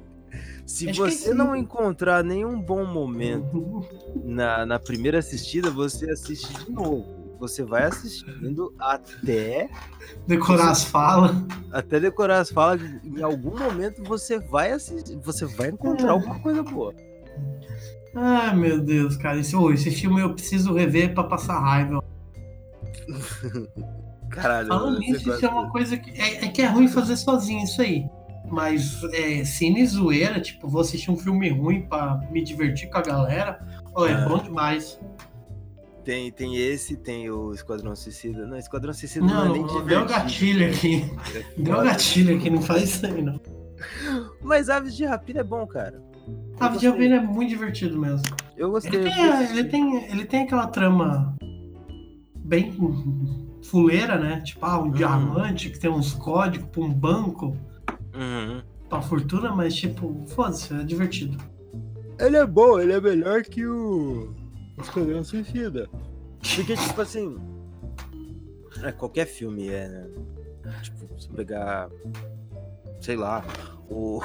Se 0.66 0.88
Acho 0.88 1.02
que 1.02 1.10
você 1.10 1.34
não 1.34 1.56
encontrar 1.56 2.22
nenhum 2.22 2.60
bom 2.62 2.86
momento 2.86 3.84
na, 4.22 4.64
na 4.64 4.78
primeira 4.78 5.18
assistida, 5.18 5.68
você 5.68 6.08
assiste 6.08 6.64
de 6.64 6.70
novo. 6.70 7.04
Você 7.40 7.64
vai 7.64 7.84
assistindo 7.84 8.72
até, 8.78 9.68
Decorar 10.28 10.70
as 10.70 10.84
falas. 10.84 11.32
até 11.72 11.98
decorar 11.98 12.38
as 12.38 12.50
falas. 12.50 12.80
Em 13.02 13.20
algum 13.20 13.58
momento 13.58 14.04
você 14.04 14.38
vai 14.38 14.70
assistir, 14.70 15.16
você 15.16 15.44
vai 15.44 15.70
encontrar 15.70 16.12
alguma 16.12 16.38
coisa 16.38 16.62
boa. 16.62 16.94
Ai 18.14 18.56
meu 18.56 18.80
Deus, 18.80 19.16
cara. 19.16 19.38
Esse, 19.38 19.54
ô, 19.54 19.70
esse 19.72 19.90
filme 19.90 20.20
eu 20.20 20.34
preciso 20.34 20.72
rever 20.74 21.14
pra 21.14 21.24
passar 21.24 21.58
raiva. 21.60 22.02
Caralho, 24.30 24.68
Falando 24.68 24.98
nisso, 25.00 25.28
isso 25.30 25.44
é 25.44 25.48
uma 25.48 25.70
coisa 25.70 25.96
que. 25.96 26.10
É, 26.20 26.44
é 26.44 26.48
que 26.48 26.62
é 26.62 26.66
ruim 26.66 26.88
fazer 26.88 27.16
sozinho 27.16 27.64
isso 27.64 27.82
aí. 27.82 28.04
Mas 28.48 29.02
é, 29.12 29.44
cine 29.44 29.84
zoeira, 29.86 30.40
tipo, 30.40 30.68
vou 30.68 30.80
assistir 30.80 31.10
um 31.10 31.16
filme 31.16 31.48
ruim 31.50 31.82
pra 31.82 32.20
me 32.30 32.42
divertir 32.42 32.88
com 32.90 32.98
a 32.98 33.02
galera. 33.02 33.60
Ó, 33.94 34.06
é 34.06 34.12
Ah. 34.14 34.28
bom 34.28 34.38
demais. 34.38 34.98
Tem, 36.04 36.32
tem 36.32 36.56
esse, 36.56 36.96
tem 36.96 37.30
o 37.30 37.52
Esquadrão 37.52 37.94
Suicida. 37.94 38.46
Não, 38.46 38.56
Esquadrão 38.56 38.92
Suicida 38.92 39.24
não, 39.26 39.44
é 39.44 39.48
Não, 39.48 39.52
nem 39.52 39.66
deu 39.66 39.80
divertido. 39.82 40.06
gatilho 40.06 40.70
aqui. 40.70 41.10
É 41.34 41.62
Deu 41.62 41.82
gatilho 41.82 42.36
aqui, 42.36 42.50
não 42.50 42.62
faz 42.62 42.82
isso 42.84 43.06
aí, 43.06 43.22
não. 43.22 43.40
Mas 44.42 44.68
Aves 44.68 44.96
de 44.96 45.04
Rapina 45.04 45.40
é 45.40 45.44
bom, 45.44 45.66
cara. 45.66 46.00
A 46.60 46.66
Eu 46.66 46.72
Video 46.72 46.90
gostei. 46.92 47.12
é 47.12 47.20
muito 47.20 47.48
divertido 47.48 47.98
mesmo. 47.98 48.26
Eu 48.56 48.70
gostei. 48.70 48.90
Ele 49.00 49.08
eu 49.08 49.12
tem, 49.12 49.26
gostei. 49.26 49.58
ele, 49.58 49.68
tem, 49.68 50.04
ele 50.10 50.24
tem 50.26 50.42
aquela 50.42 50.66
trama 50.66 51.34
bem 52.36 52.72
fuleira, 53.64 54.18
né? 54.18 54.40
Tipo, 54.42 54.66
ah, 54.66 54.78
um 54.78 54.84
Uhum. 54.86 54.90
diamante 54.90 55.70
que 55.70 55.78
tem 55.78 55.90
uns 55.90 56.12
códigos 56.12 56.68
pra 56.68 56.82
um 56.82 56.92
banco, 56.92 57.56
Uhum. 58.14 58.60
pra 58.88 59.00
fortuna, 59.00 59.54
mas 59.54 59.74
tipo, 59.74 60.22
foda-se, 60.28 60.74
é 60.74 60.82
divertido. 60.82 61.38
Ele 62.18 62.36
é 62.36 62.46
bom, 62.46 62.78
ele 62.78 62.92
é 62.92 63.00
melhor 63.00 63.42
que 63.42 63.64
o 63.66 64.34
Esquadrão 64.78 65.24
Suicida. 65.24 65.88
Porque, 66.56 66.74
tipo 66.76 67.00
assim. 67.00 67.36
É, 68.82 68.92
qualquer 68.92 69.26
filme 69.26 69.68
é, 69.68 69.88
né? 69.88 70.06
Tipo, 70.82 71.06
se 71.20 71.28
pegar. 71.30 71.88
Sei 73.00 73.16
lá. 73.16 73.42
O. 73.90 74.20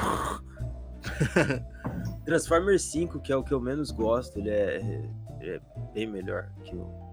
Transformers 2.26 2.84
5, 2.84 3.20
que 3.20 3.32
é 3.32 3.36
o 3.36 3.44
que 3.44 3.54
eu 3.54 3.62
menos 3.62 3.92
gosto, 3.92 4.40
ele 4.40 4.50
é, 4.50 5.10
ele 5.40 5.52
é 5.52 5.62
bem 5.94 6.08
melhor 6.08 6.52
que 6.64 6.76
o 6.76 7.06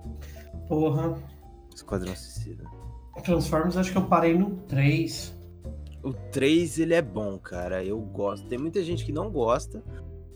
Porra. 0.69 1.19
Esquadrão 1.75 2.15
Suicida. 2.15 2.65
Transformers, 3.23 3.77
acho 3.77 3.93
que 3.93 3.99
eu 3.99 4.07
parei 4.07 4.37
no 4.37 4.57
3. 4.69 5.35
O 6.03 6.13
3, 6.13 6.79
ele 6.79 6.95
é 6.95 7.03
bom, 7.03 7.39
cara. 7.39 7.85
Eu 7.85 8.01
gosto. 8.01 8.47
Tem 8.49 8.59
muita 8.59 8.83
gente 8.83 9.05
que 9.05 9.13
não 9.13 9.31
gosta. 9.31 9.83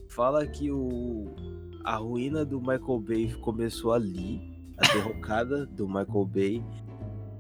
Fala 0.09 0.47
que 0.47 0.71
o 0.71 1.35
a 1.85 1.97
ruína 1.97 2.45
do 2.45 2.61
Michael 2.61 3.01
Bay 3.01 3.35
começou 3.41 3.93
ali. 3.93 4.41
A 4.77 4.83
derrocada 4.93 5.67
do 5.67 5.87
Michael 5.87 6.27
Bay. 6.27 6.65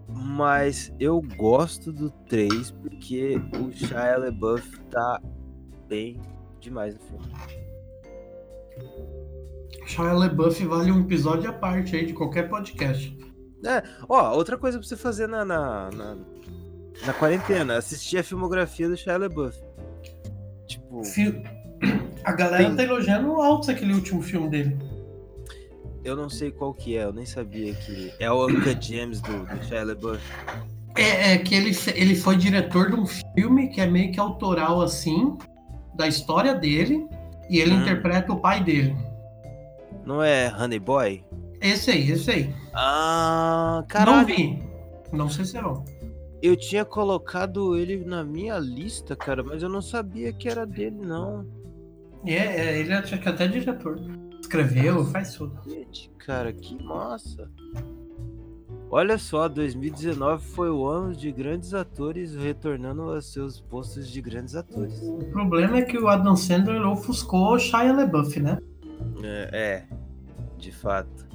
Mas 0.09 0.93
eu 0.99 1.21
gosto 1.37 1.93
do 1.93 2.11
3 2.11 2.71
porque 2.71 3.37
o 3.61 3.71
Shia 3.73 4.17
LaBeouf 4.17 4.81
tá 4.91 5.21
bem 5.89 6.21
demais 6.61 6.95
no 6.95 7.01
filme. 7.01 7.27
Shia 9.87 10.13
LaBeouf 10.13 10.65
vale 10.67 10.91
um 10.91 11.01
episódio 11.01 11.49
à 11.49 11.53
parte 11.53 11.97
aí 11.97 12.07
de 12.07 12.13
qualquer 12.13 12.49
podcast. 12.49 13.17
Ó, 14.09 14.35
outra 14.35 14.59
coisa 14.59 14.79
pra 14.79 14.87
você 14.87 14.97
fazer 14.97 15.27
na, 15.27 15.45
na, 15.45 15.91
na, 15.91 16.17
na 17.07 17.13
quarentena. 17.15 17.77
Assistir 17.77 18.19
a 18.19 18.23
filmografia 18.25 18.89
do 18.89 18.97
Shia 18.97 19.17
LaBeouf. 19.17 19.57
Tipo... 20.67 21.03
A 22.25 22.33
galera 22.33 22.65
Tem- 22.65 22.77
tá 22.77 22.83
elogiando 22.83 23.31
altos 23.41 23.69
aquele 23.69 23.93
último 23.95 24.21
filme 24.21 24.49
dele. 24.49 24.77
Eu 26.05 26.17
não 26.17 26.29
sei 26.29 26.51
qual 26.51 26.73
que 26.75 26.97
é, 26.97 27.05
eu 27.05 27.13
nem 27.13 27.27
sabia 27.27 27.75
que 27.75 28.13
é 28.19 28.31
o 28.31 28.47
Uncle 28.47 28.77
James 28.81 29.21
do, 29.21 29.45
do 29.45 29.65
Shia 29.65 29.85
LaBeouf. 29.85 30.21
É, 30.97 31.35
é 31.35 31.39
que 31.39 31.55
ele, 31.55 31.77
ele 31.95 32.17
foi 32.17 32.37
diretor 32.37 32.91
de 32.91 32.97
um 32.97 33.07
filme 33.07 33.69
que 33.69 33.81
é 33.81 33.87
meio 33.87 34.13
que 34.13 34.19
autoral 34.19 34.81
assim, 34.81 35.37
da 35.97 36.07
história 36.07 36.55
dele, 36.55 37.07
e 37.49 37.59
ele 37.59 37.73
Hum. 37.75 37.83
interpreta 37.83 38.33
o 38.33 38.41
pai 38.41 38.63
dele. 38.63 38.97
Não 40.05 40.23
é 40.23 40.53
Honey 40.57 40.79
Boy? 40.79 41.25
Esse 41.61 41.91
aí, 41.91 42.11
esse 42.11 42.31
aí. 42.31 42.55
Ah, 42.75 43.79
Não 43.81 43.87
caralho. 43.89 44.27
vi. 44.27 44.63
Não 45.13 45.29
sei 45.29 45.45
se 45.45 45.57
é. 45.57 45.63
Eu 46.43 46.55
tinha 46.57 46.85
colocado 46.85 47.77
ele 47.77 48.05
na 48.05 48.23
minha 48.23 48.59
lista, 48.59 49.17
cara, 49.17 49.43
mas 49.43 49.63
eu 49.63 49.69
não 49.69 49.81
sabia 49.81 50.33
que 50.33 50.49
era 50.49 50.67
dele, 50.67 50.99
não. 51.01 51.47
É, 52.25 52.35
é, 52.35 52.79
ele 52.79 52.93
acho 52.93 53.19
que 53.19 53.29
até 53.29 53.47
diretor. 53.49 53.99
Escreveu, 54.41 55.05
faz 55.07 55.35
tudo. 55.35 55.59
Gente, 55.69 56.11
cara, 56.19 56.53
que 56.53 56.81
massa. 56.85 57.51
Olha 58.97 59.19
só, 59.19 59.47
2019 59.47 60.43
foi 60.43 60.71
o 60.71 60.87
ano 60.87 61.15
de 61.15 61.31
grandes 61.31 61.75
atores 61.75 62.35
retornando 62.35 63.03
aos 63.03 63.31
seus 63.31 63.61
postos 63.61 64.09
de 64.09 64.23
grandes 64.23 64.57
atores. 64.57 65.03
O 65.03 65.19
problema 65.33 65.77
é 65.77 65.83
que 65.83 65.99
o 65.99 66.09
Adam 66.09 66.35
Sandler 66.35 66.81
ofuscou 66.89 67.53
o 67.53 67.59
Shia 67.59 67.93
LaBeouf, 67.93 68.41
né? 68.41 68.59
É, 69.23 69.51
é, 69.53 69.87
de 70.57 70.73
fato. 70.73 71.29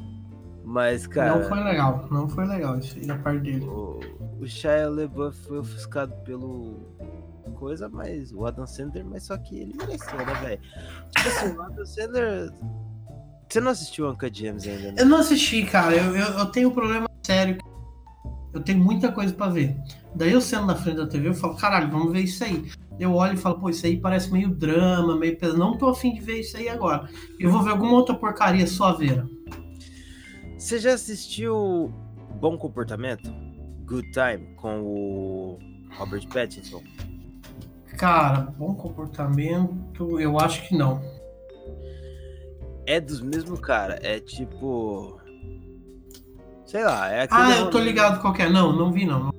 Mas, 0.66 1.06
cara. 1.06 1.36
Não 1.36 1.48
foi 1.48 1.64
legal, 1.64 2.08
não 2.10 2.28
foi 2.28 2.48
legal 2.48 2.80
isso 2.80 2.98
aí 2.98 3.06
da 3.06 3.20
parte 3.20 3.42
dele. 3.42 3.64
O, 3.64 4.00
o 4.40 4.48
Shia 4.48 4.90
LaBeouf 4.90 5.38
foi 5.46 5.60
ofuscado 5.60 6.16
pelo 6.24 6.80
coisa, 7.58 7.88
mas 7.88 8.34
o 8.34 8.44
Adam 8.44 8.66
Sandler, 8.66 9.06
mas 9.06 9.22
só 9.22 9.38
que 9.38 9.60
ele 9.60 9.76
mereceu, 9.78 10.18
né, 10.18 10.34
velho? 10.42 10.62
Tipo 11.16 11.30
assim, 11.30 11.56
o 11.56 11.62
Adam 11.62 11.86
Sandler... 11.86 12.52
Você 13.48 13.60
não 13.60 13.70
assistiu 13.70 14.10
Uncle 14.10 14.32
James 14.34 14.66
ainda, 14.66 14.94
né? 14.94 14.96
Eu 14.98 15.06
não 15.06 15.18
assisti, 15.18 15.64
cara. 15.64 15.96
Eu, 15.96 16.16
eu, 16.16 16.40
eu 16.40 16.46
tenho 16.48 16.70
um 16.70 16.74
problema 16.74 17.11
sério. 17.32 17.58
Eu 18.54 18.62
tenho 18.62 18.80
muita 18.80 19.12
coisa 19.12 19.34
pra 19.34 19.48
ver. 19.48 19.78
Daí 20.14 20.34
eu 20.34 20.42
sendo 20.42 20.66
na 20.66 20.76
frente 20.76 20.98
da 20.98 21.08
TV, 21.08 21.30
eu 21.30 21.34
falo, 21.34 21.56
caralho, 21.56 21.90
vamos 21.90 22.12
ver 22.12 22.22
isso 22.22 22.44
aí. 22.44 22.70
Eu 23.00 23.16
olho 23.16 23.36
e 23.36 23.38
falo, 23.38 23.60
pô, 23.60 23.70
isso 23.70 23.86
aí 23.86 23.98
parece 23.98 24.32
meio 24.32 24.50
drama, 24.50 25.16
meio 25.16 25.38
pesado. 25.38 25.58
Não 25.58 25.78
tô 25.78 25.88
afim 25.88 26.14
de 26.14 26.20
ver 26.20 26.42
isso 26.42 26.58
aí 26.58 26.68
agora. 26.68 27.10
Eu 27.40 27.50
vou 27.50 27.64
ver 27.64 27.72
alguma 27.72 27.94
outra 27.94 28.14
porcaria 28.14 28.68
suaveira. 28.68 29.26
Você 30.58 30.78
já 30.80 30.94
assistiu 30.94 31.92
Bom 32.40 32.58
Comportamento? 32.58 33.34
Good 33.86 34.12
Time, 34.12 34.54
com 34.56 34.82
o 34.82 35.58
Robert 35.98 36.28
Pattinson? 36.28 36.84
Cara, 37.98 38.42
bom 38.58 38.74
comportamento, 38.74 40.20
eu 40.20 40.40
acho 40.40 40.68
que 40.68 40.76
não. 40.76 41.02
É 42.86 43.00
dos 43.00 43.22
mesmos 43.22 43.60
cara, 43.60 44.00
é 44.02 44.20
tipo... 44.20 45.21
Sei 46.72 46.86
lá, 46.86 47.12
é 47.12 47.24
aquele... 47.24 47.42
Ah, 47.42 47.58
eu 47.58 47.70
tô 47.70 47.80
ligado 47.80 48.22
qual 48.22 48.32
que 48.32 48.42
é. 48.42 48.48
Não, 48.48 48.72
não 48.72 48.94
vi 48.94 49.06
não. 49.06 49.30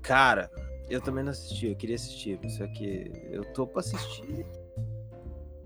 Cara, 0.00 0.50
eu 0.88 1.02
também 1.02 1.22
não 1.22 1.32
assisti, 1.32 1.66
eu 1.66 1.76
queria 1.76 1.96
assistir, 1.96 2.40
só 2.48 2.66
que 2.68 3.12
eu 3.30 3.44
tô 3.52 3.66
pra 3.66 3.80
assistir. 3.80 4.46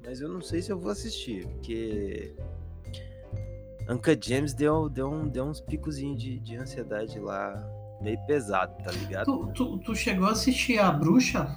Mas 0.05 0.21
eu 0.21 0.29
não 0.29 0.41
sei 0.41 0.63
se 0.63 0.73
eu 0.73 0.81
vou 0.81 0.91
assistir, 0.91 1.47
porque. 1.47 2.35
Anka 3.89 4.19
James 4.21 4.53
deu, 4.53 4.89
deu, 4.89 5.09
um, 5.09 5.29
deu 5.29 5.45
uns 5.45 5.61
picozinhos 5.61 6.21
de, 6.21 6.41
de 6.41 6.57
ansiedade 6.57 7.21
lá, 7.21 7.55
meio 8.01 8.19
pesado, 8.27 8.75
tá 8.83 8.91
ligado? 8.91 9.27
Tu, 9.27 9.53
tu, 9.53 9.79
tu 9.79 9.95
chegou 9.95 10.27
a 10.27 10.33
assistir 10.33 10.81
a 10.81 10.91
bruxa? 10.91 11.57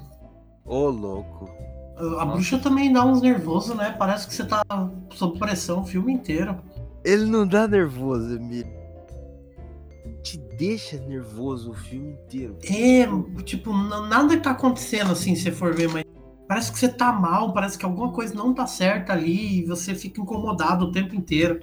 Ô, 0.63 0.89
louco. 0.89 1.50
A 1.98 2.04
Nossa. 2.04 2.26
bruxa 2.28 2.60
também 2.60 2.94
dá 2.94 3.04
uns 3.04 3.20
nervosos, 3.20 3.76
né? 3.76 3.96
Parece 3.98 4.28
que 4.28 4.36
você 4.36 4.46
tá 4.46 4.62
sob 5.10 5.39
pressão 5.39 5.82
o 5.82 5.86
filme 5.86 6.13
inteiro. 6.13 6.62
Ele 7.06 7.26
não 7.26 7.48
dá 7.48 7.68
nervoso, 7.68 8.36
Emílio. 8.36 8.74
Te 10.24 10.39
deixa 10.58 10.98
nervoso 10.98 11.70
o 11.70 11.74
filme 11.76 12.13
inteiro. 12.13 12.58
É, 12.63 13.06
tipo, 13.44 13.72
nada 13.72 14.36
que 14.36 14.41
tá 14.41 14.52
acontecendo 14.52 15.12
assim, 15.12 15.36
se 15.36 15.44
você 15.44 15.52
for 15.52 15.76
ver, 15.76 15.88
mas 15.88 16.04
parece 16.48 16.72
que 16.72 16.80
você 16.80 16.89
tá 16.89 17.13
mal, 17.13 17.54
parece 17.54 17.78
que 17.78 17.86
alguma 17.86 18.12
coisa 18.12 18.34
não 18.34 18.56
tá 18.56 18.65
certa 18.65 19.13
ali 19.13 19.60
e 19.60 19.65
você 19.65 19.94
fica 19.94 20.20
incomodado 20.20 20.86
o 20.86 20.91
tempo 20.91 21.13
inteiro. 21.15 21.60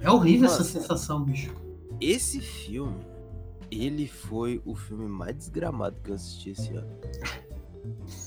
É 0.00 0.10
horrível 0.10 0.46
essa 0.46 0.58
Mano. 0.58 0.70
sensação, 0.70 1.24
bicho. 1.24 1.54
Esse 1.98 2.40
filme, 2.40 3.00
ele 3.70 4.06
foi 4.06 4.60
o 4.66 4.74
filme 4.74 5.08
mais 5.08 5.34
desgramado 5.34 5.96
que 6.04 6.10
eu 6.10 6.14
assisti 6.14 6.50
esse 6.50 6.74
ano. 6.74 6.90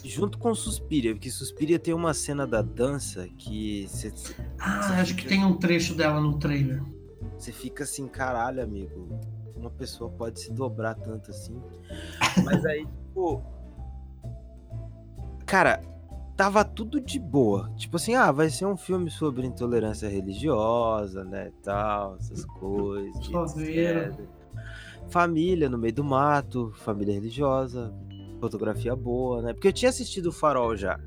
Junto 0.04 0.38
com 0.38 0.54
Suspiria, 0.56 1.13
porque 1.13 1.30
Suspiria 1.30 1.80
tem 1.80 1.93
uma 1.93 2.13
cena 2.13 2.46
da 2.48 2.62
dança 2.62 3.28
que 3.38 3.88
você 3.88 4.13
Ah, 4.60 5.02
acho 5.02 5.15
que 5.15 5.26
tem 5.26 5.43
um 5.43 5.58
trecho 5.58 5.93
dela 5.96 6.20
no 6.22 6.38
trailer. 6.38 6.82
você 7.38 7.52
fica 7.52 7.84
assim, 7.84 8.08
caralho, 8.08 8.62
amigo. 8.63 9.20
Uma 9.56 9.70
pessoa 9.72 10.10
pode 10.10 10.39
se 10.39 10.52
dobrar 10.54 10.96
tanto 10.96 11.32
assim. 11.32 11.60
Mas 12.46 12.65
aí, 12.65 12.86
tipo. 12.86 13.41
Cara, 15.46 15.82
tava 16.36 16.63
tudo 16.63 17.02
de 17.02 17.20
boa. 17.20 17.72
Tipo 17.76 17.96
assim, 17.98 18.13
ah, 18.15 18.32
vai 18.32 18.50
ser 18.50 18.65
um 18.65 18.78
filme 18.78 19.10
sobre 19.10 19.48
intolerância 19.48 20.08
religiosa, 20.08 21.24
né? 21.24 21.52
Tal, 21.63 22.17
essas 22.17 22.46
coisas. 22.46 23.28
Família 25.10 25.70
no 25.70 25.78
meio 25.78 25.93
do 25.93 26.04
mato, 26.04 26.72
família 26.76 27.13
religiosa, 27.13 27.93
fotografia 28.39 28.95
boa, 28.95 29.41
né? 29.41 29.54
Porque 29.54 29.67
eu 29.67 29.73
tinha 29.73 29.89
assistido 29.89 30.28
o 30.28 30.32
Farol 30.32 30.76
já. 30.76 31.00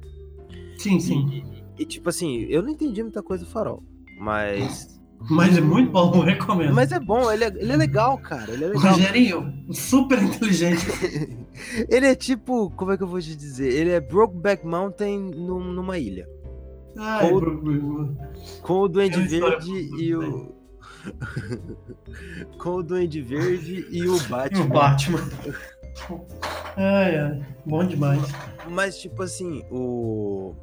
Sim, 0.77 0.99
sim. 1.01 1.45
E, 1.79 1.85
tipo 1.85 2.09
assim, 2.09 2.43
eu 2.49 2.63
não 2.63 2.71
entendi 2.71 3.03
muita 3.03 3.23
coisa 3.23 3.45
do 3.45 3.51
Farol. 3.51 3.83
Mas. 4.19 4.99
Mas 5.29 5.55
é 5.59 5.61
muito 5.61 5.91
bom, 5.93 6.15
eu 6.15 6.23
recomendo. 6.23 6.73
Mas 6.73 6.93
é 6.93 6.99
bom, 6.99 7.31
ele 7.31 7.45
é, 7.45 7.49
ele 7.49 7.73
é 7.73 7.77
legal, 7.77 8.17
cara. 8.17 8.51
Ele 8.53 8.65
é 8.65 8.69
O 8.69 8.71
legal. 8.71 8.93
Rogerinho, 8.95 9.65
super 9.71 10.23
inteligente. 10.23 10.87
ele 11.91 12.07
é 12.07 12.15
tipo, 12.15 12.71
como 12.71 12.93
é 12.93 12.97
que 12.97 13.03
eu 13.03 13.07
vou 13.07 13.21
te 13.21 13.37
dizer? 13.37 13.71
Ele 13.71 13.91
é 13.91 14.01
Brokeback 14.01 14.67
Mountain 14.67 15.19
num- 15.37 15.73
numa 15.75 15.99
ilha. 15.99 16.27
Ai, 16.97 17.31
Ou- 17.31 17.39
Bruno. 17.39 18.17
Com 18.63 18.81
o 18.81 18.89
Duende 18.89 19.21
Verde 19.21 19.91
e 19.99 20.15
o. 20.17 20.55
com 22.59 22.71
o 22.77 22.83
Duende 22.83 23.21
Verde 23.21 23.87
e 23.91 24.03
o 24.09 24.17
E 24.17 24.61
o 24.61 24.69
Batman. 24.69 25.21
Ai, 26.77 27.17
ai. 27.17 27.47
Bom 27.65 27.85
demais. 27.85 28.23
Mas, 28.69 28.99
tipo 28.99 29.23
assim, 29.23 29.65
o. 29.71 30.55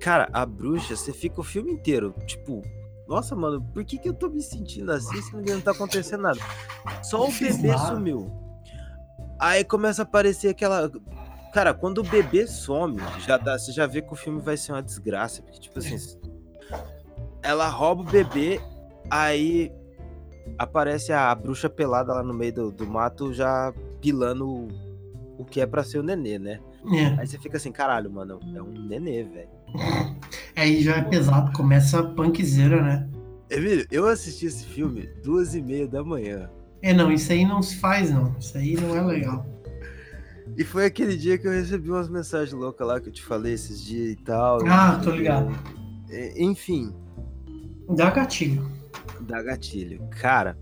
Cara, 0.00 0.28
a 0.32 0.44
bruxa, 0.44 0.96
você 0.96 1.12
fica 1.12 1.40
o 1.40 1.44
filme 1.44 1.72
inteiro, 1.72 2.12
tipo, 2.26 2.60
nossa, 3.06 3.36
mano, 3.36 3.62
por 3.62 3.84
que, 3.84 3.98
que 3.98 4.08
eu 4.08 4.14
tô 4.14 4.28
me 4.28 4.42
sentindo 4.42 4.90
assim 4.90 5.20
se 5.20 5.36
não 5.36 5.60
tá 5.60 5.72
acontecendo 5.72 6.22
nada? 6.22 6.40
Só 7.02 7.28
o 7.28 7.32
bebê 7.32 7.68
nada. 7.68 7.94
sumiu. 7.94 8.32
Aí 9.38 9.64
começa 9.64 10.02
a 10.02 10.04
aparecer 10.04 10.48
aquela. 10.48 10.90
Cara, 11.52 11.74
quando 11.74 11.98
o 11.98 12.04
bebê 12.04 12.46
some, 12.46 12.96
já 13.26 13.36
dá, 13.36 13.58
você 13.58 13.70
já 13.70 13.86
vê 13.86 14.00
que 14.00 14.12
o 14.12 14.16
filme 14.16 14.40
vai 14.40 14.56
ser 14.56 14.72
uma 14.72 14.82
desgraça. 14.82 15.42
Porque, 15.42 15.60
tipo 15.60 15.78
assim, 15.78 15.96
ela 17.42 17.68
rouba 17.68 18.02
o 18.02 18.10
bebê, 18.10 18.60
aí 19.10 19.70
aparece 20.58 21.12
a 21.12 21.34
bruxa 21.34 21.68
pelada 21.68 22.14
lá 22.14 22.22
no 22.22 22.32
meio 22.32 22.54
do, 22.54 22.72
do 22.72 22.86
mato, 22.86 23.32
já 23.34 23.74
pilando 24.02 24.68
o, 25.38 25.44
que 25.44 25.60
é 25.60 25.66
pra 25.66 25.82
ser 25.82 25.98
o 25.98 26.02
nenê, 26.02 26.38
né? 26.38 26.60
É. 26.92 27.20
Aí 27.20 27.26
você 27.26 27.38
fica 27.38 27.56
assim, 27.56 27.72
caralho, 27.72 28.10
mano, 28.10 28.38
é 28.54 28.60
um 28.60 28.72
nenê, 28.86 29.22
velho. 29.22 29.48
Aí 30.54 30.82
já 30.82 30.96
é 30.96 31.02
pesado, 31.02 31.50
começa 31.52 32.00
a 32.00 32.02
punkzeira, 32.02 32.82
né? 32.82 33.08
Emílio, 33.48 33.86
eu 33.90 34.06
assisti 34.06 34.46
esse 34.46 34.64
filme 34.66 35.08
duas 35.24 35.54
e 35.54 35.62
meia 35.62 35.86
da 35.88 36.02
manhã. 36.04 36.50
É, 36.82 36.92
não, 36.92 37.10
isso 37.12 37.30
aí 37.32 37.44
não 37.46 37.62
se 37.62 37.76
faz, 37.76 38.10
não. 38.10 38.34
Isso 38.38 38.58
aí 38.58 38.74
não 38.74 38.94
é 38.96 39.00
legal. 39.02 39.46
E 40.54 40.64
foi 40.64 40.84
aquele 40.84 41.16
dia 41.16 41.38
que 41.38 41.46
eu 41.46 41.52
recebi 41.52 41.88
umas 41.88 42.10
mensagens 42.10 42.52
loucas 42.52 42.86
lá 42.86 43.00
que 43.00 43.08
eu 43.08 43.12
te 43.12 43.22
falei 43.22 43.54
esses 43.54 43.82
dias 43.82 44.10
e 44.12 44.16
tal. 44.16 44.58
Ah, 44.66 45.00
tô 45.02 45.10
ligado. 45.12 45.50
E- 46.10 46.44
Enfim, 46.44 46.92
Dá 47.88 48.10
gatilho. 48.10 48.68
dá 49.20 49.40
gatilho. 49.42 50.06
Cara, 50.20 50.58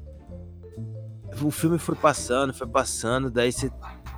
o 1.43 1.51
filme 1.51 1.79
foi 1.79 1.95
passando, 1.95 2.53
foi 2.53 2.67
passando, 2.67 3.31
daí 3.31 3.53
você 3.53 3.71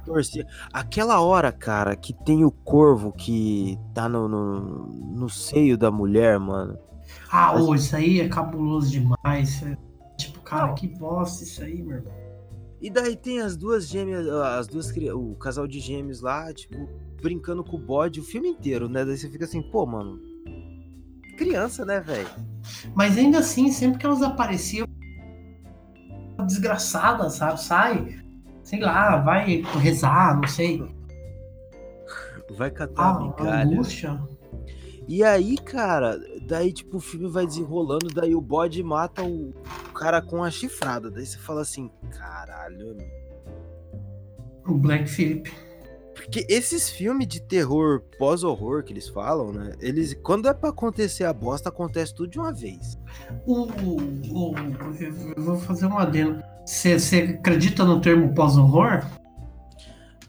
torcia. 0.04 0.46
Aquela 0.72 1.20
hora, 1.20 1.52
cara, 1.52 1.94
que 1.96 2.12
tem 2.12 2.44
o 2.44 2.50
corvo 2.50 3.12
que 3.12 3.78
tá 3.94 4.08
no, 4.08 4.28
no, 4.28 4.86
no 4.86 5.28
seio 5.28 5.76
da 5.76 5.90
mulher, 5.90 6.38
mano. 6.38 6.78
Ah, 7.30 7.54
ô, 7.60 7.74
isso 7.74 7.94
aí 7.96 8.20
é 8.20 8.28
cabuloso 8.28 8.90
demais. 8.90 9.62
Tipo, 10.16 10.40
cara, 10.40 10.68
Não. 10.68 10.74
que 10.74 10.86
bosta 10.86 11.44
isso 11.44 11.62
aí, 11.62 11.82
meu 11.82 11.96
irmão. 11.96 12.12
E 12.80 12.90
daí 12.90 13.16
tem 13.16 13.40
as 13.40 13.56
duas 13.56 13.86
gêmeas, 13.86 14.26
as 14.28 14.66
duas, 14.66 14.92
o 15.14 15.36
casal 15.36 15.68
de 15.68 15.78
gêmeos 15.78 16.20
lá, 16.20 16.52
tipo, 16.52 16.88
brincando 17.22 17.62
com 17.62 17.76
o 17.76 17.80
bode 17.80 18.18
o 18.18 18.24
filme 18.24 18.48
inteiro, 18.48 18.88
né? 18.88 19.04
Daí 19.04 19.16
você 19.16 19.28
fica 19.28 19.44
assim, 19.44 19.62
pô, 19.62 19.86
mano. 19.86 20.18
Criança, 21.38 21.84
né, 21.84 22.00
velho? 22.00 22.28
Mas 22.94 23.16
ainda 23.16 23.38
assim, 23.38 23.70
sempre 23.70 23.98
que 23.98 24.06
elas 24.06 24.20
apareciam, 24.20 24.86
desgraçada, 26.46 27.28
sabe? 27.30 27.60
Sai, 27.60 28.18
sei 28.62 28.80
lá, 28.80 29.18
vai 29.18 29.62
rezar, 29.80 30.36
não 30.40 30.48
sei. 30.48 30.82
Vai 32.56 32.70
catar 32.70 33.02
a 33.02 33.10
Ah, 33.16 33.20
migalha. 33.20 33.64
angústia. 33.74 34.20
E 35.08 35.24
aí, 35.24 35.56
cara, 35.56 36.18
daí, 36.46 36.72
tipo, 36.72 36.98
o 36.98 37.00
filme 37.00 37.28
vai 37.28 37.44
desenrolando, 37.46 38.06
daí 38.14 38.34
o 38.34 38.40
bode 38.40 38.82
mata 38.82 39.22
o 39.24 39.52
cara 39.94 40.22
com 40.22 40.44
a 40.44 40.50
chifrada. 40.50 41.10
Daí 41.10 41.26
você 41.26 41.38
fala 41.38 41.62
assim, 41.62 41.90
caralho. 42.10 42.94
meu. 42.96 43.06
O 44.66 44.74
Black 44.78 45.08
Phillip. 45.08 45.50
Porque 46.32 46.46
esses 46.48 46.88
filmes 46.88 47.28
de 47.28 47.42
terror 47.42 48.00
pós-horror 48.18 48.82
que 48.82 48.90
eles 48.90 49.06
falam, 49.06 49.52
né? 49.52 49.74
Eles, 49.78 50.14
quando 50.22 50.48
é 50.48 50.54
pra 50.54 50.70
acontecer 50.70 51.24
a 51.24 51.32
bosta, 51.32 51.68
acontece 51.68 52.14
tudo 52.14 52.30
de 52.30 52.38
uma 52.38 52.50
vez. 52.50 52.98
O, 53.46 53.68
eu 55.36 55.42
vou 55.44 55.58
fazer 55.58 55.84
um 55.84 55.98
adendo. 55.98 56.42
Você 56.64 57.36
acredita 57.38 57.84
no 57.84 58.00
termo 58.00 58.34
pós-horror? 58.34 59.04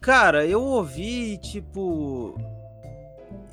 Cara, 0.01 0.45
eu 0.45 0.61
ouvi, 0.61 1.37
tipo. 1.37 2.35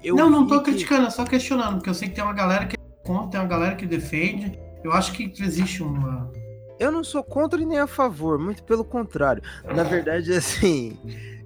Eu 0.03 0.17
não, 0.17 0.29
não 0.29 0.45
tô 0.49 0.59
que- 0.59 0.73
criticando, 0.73 1.07
é 1.07 1.11
só 1.11 1.25
questionando, 1.25 1.77
porque 1.77 1.91
eu 1.91 1.95
sei 1.95 2.09
que 2.09 2.17
tem 2.17 2.25
uma 2.25 2.33
galera 2.33 2.67
que 2.67 2.75
é 2.75 3.07
contra, 3.07 3.29
tem 3.31 3.41
uma 3.41 3.47
galera 3.47 3.77
que 3.77 3.87
defende. 3.87 4.59
Eu 4.83 4.91
acho 4.91 5.13
que 5.13 5.33
existe 5.41 5.85
uma. 5.85 6.29
Eu 6.81 6.91
não 6.91 7.05
sou 7.05 7.23
contra 7.23 7.61
e 7.63 7.65
nem 7.67 7.79
a 7.79 7.87
favor, 7.87 8.41
muito 8.41 8.65
pelo 8.65 8.85
contrário. 8.85 9.41
Na 9.65 9.85
verdade, 9.85 10.33
assim, 10.35 10.99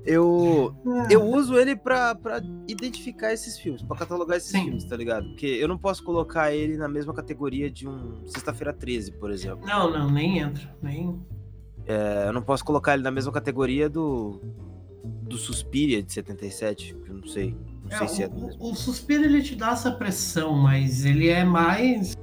eu 0.04 0.74
eu 1.10 1.22
uso 1.24 1.56
ele 1.58 1.74
pra, 1.74 2.14
pra 2.14 2.40
identificar 2.68 3.32
esses 3.32 3.58
filmes, 3.58 3.82
pra 3.82 3.96
catalogar 3.96 4.36
esses 4.36 4.50
Sim. 4.50 4.64
filmes, 4.64 4.84
tá 4.84 4.96
ligado? 4.96 5.26
Porque 5.28 5.46
eu 5.46 5.66
não 5.68 5.78
posso 5.78 6.02
colocar 6.04 6.52
ele 6.52 6.76
na 6.76 6.88
mesma 6.88 7.12
categoria 7.14 7.70
de 7.70 7.88
um 7.88 8.24
Sexta-feira 8.26 8.72
13, 8.72 9.12
por 9.12 9.30
exemplo. 9.30 9.66
Não, 9.66 9.90
não, 9.90 10.10
nem 10.10 10.38
entra. 10.38 10.74
Nem... 10.82 11.18
É, 11.86 12.24
eu 12.28 12.32
não 12.32 12.42
posso 12.42 12.64
colocar 12.64 12.94
ele 12.94 13.02
na 13.02 13.10
mesma 13.10 13.32
categoria 13.32 13.88
do 13.88 14.40
do 15.04 15.36
Suspiria 15.36 16.02
de 16.02 16.10
77, 16.12 16.94
que 16.94 17.10
eu 17.10 17.14
não 17.16 17.26
sei. 17.26 17.54
Não 17.82 17.90
É, 17.90 17.98
sei 17.98 18.08
se 18.08 18.22
é. 18.22 18.26
o, 18.28 18.46
o, 18.58 18.72
o 18.72 18.74
suspiro 18.74 19.24
ele 19.24 19.42
te 19.42 19.54
dá 19.54 19.70
essa 19.72 19.90
pressão, 19.92 20.54
mas 20.54 21.04
ele 21.04 21.28
é 21.28 21.44
mais. 21.44 22.16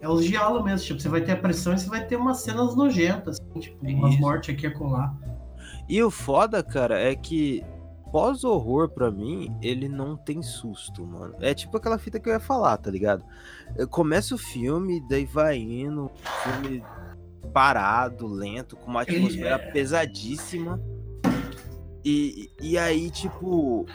É 0.00 0.08
os 0.08 0.24
diálogos 0.24 0.64
mesmo. 0.64 0.86
Tipo, 0.86 1.00
você 1.00 1.08
vai 1.08 1.22
ter 1.22 1.32
a 1.32 1.36
pressão 1.36 1.72
e 1.74 1.78
você 1.78 1.88
vai 1.88 2.06
ter 2.06 2.14
umas 2.16 2.40
cenas 2.42 2.76
nojentas. 2.76 3.40
assim, 3.40 3.60
tipo, 3.60 3.84
umas 3.84 4.16
mortes 4.20 4.54
aqui 4.54 4.64
e 4.64 4.68
acolá. 4.68 5.12
E 5.88 6.02
o 6.02 6.10
foda, 6.10 6.62
cara, 6.62 6.98
é 6.98 7.14
que 7.14 7.62
pós-horror, 8.10 8.88
pra 8.90 9.10
mim, 9.10 9.54
ele 9.60 9.88
não 9.88 10.16
tem 10.16 10.40
susto, 10.40 11.04
mano. 11.04 11.34
É 11.40 11.52
tipo 11.52 11.76
aquela 11.76 11.98
fita 11.98 12.20
que 12.20 12.28
eu 12.28 12.32
ia 12.32 12.40
falar, 12.40 12.76
tá 12.76 12.90
ligado? 12.90 13.24
Eu 13.76 13.88
começo 13.88 14.36
o 14.36 14.38
filme, 14.38 15.02
daí 15.08 15.24
vai 15.24 15.56
indo, 15.58 16.10
filme 16.42 16.82
parado, 17.52 18.26
lento, 18.26 18.76
com 18.76 18.90
uma 18.90 19.02
atmosfera 19.02 19.56
é- 19.56 19.70
pesadíssima. 19.72 20.80
E, 22.04 22.50
e 22.60 22.78
aí, 22.78 23.10
tipo, 23.10 23.86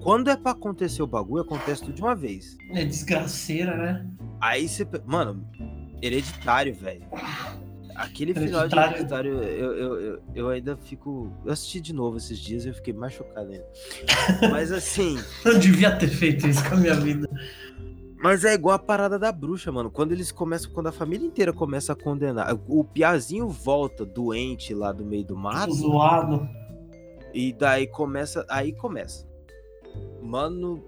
quando 0.00 0.28
é 0.28 0.36
pra 0.36 0.52
acontecer 0.52 1.02
o 1.02 1.06
bagulho, 1.06 1.42
acontece 1.42 1.82
tudo 1.82 1.94
de 1.94 2.02
uma 2.02 2.14
vez. 2.14 2.56
É 2.70 2.84
desgraceira, 2.84 3.76
né? 3.76 4.06
Aí 4.40 4.68
você. 4.68 4.86
Mano, 5.06 5.46
hereditário, 6.02 6.74
velho. 6.74 7.06
Aquele 7.94 8.34
final 8.34 8.66
de 8.66 8.76
Hereditário. 8.76 9.42
eu, 9.42 9.72
eu, 9.74 10.00
eu, 10.00 10.22
eu 10.34 10.48
ainda 10.48 10.76
fico. 10.76 11.32
Eu 11.44 11.52
assisti 11.52 11.80
de 11.80 11.92
novo 11.92 12.16
esses 12.16 12.38
dias 12.38 12.64
e 12.64 12.68
eu 12.68 12.74
fiquei 12.74 12.92
mais 12.92 13.12
chocado 13.12 13.50
ainda. 13.50 13.66
Mas 14.50 14.72
assim. 14.72 15.16
Eu 15.44 15.58
devia 15.58 15.96
ter 15.96 16.08
feito 16.08 16.46
isso 16.46 16.66
com 16.68 16.74
a 16.74 16.78
minha 16.78 16.94
vida. 16.94 17.28
Mas 18.24 18.44
é 18.44 18.54
igual 18.54 18.74
a 18.74 18.78
parada 18.78 19.18
da 19.18 19.30
bruxa, 19.30 19.70
mano. 19.70 19.90
Quando 19.90 20.12
eles 20.12 20.32
começam, 20.32 20.70
quando 20.72 20.86
a 20.86 20.92
família 20.92 21.26
inteira 21.26 21.52
começa 21.52 21.92
a 21.92 21.96
condenar. 21.96 22.56
O 22.66 22.82
Piazinho 22.82 23.48
volta 23.48 24.04
doente 24.04 24.74
lá 24.74 24.92
do 24.92 25.04
meio 25.04 25.24
do 25.24 25.36
mato. 25.36 25.74
Zoado. 25.74 26.48
E 27.32 27.52
daí 27.52 27.86
começa. 27.86 28.44
Aí 28.48 28.72
começa. 28.72 29.26
Mano. 30.22 30.82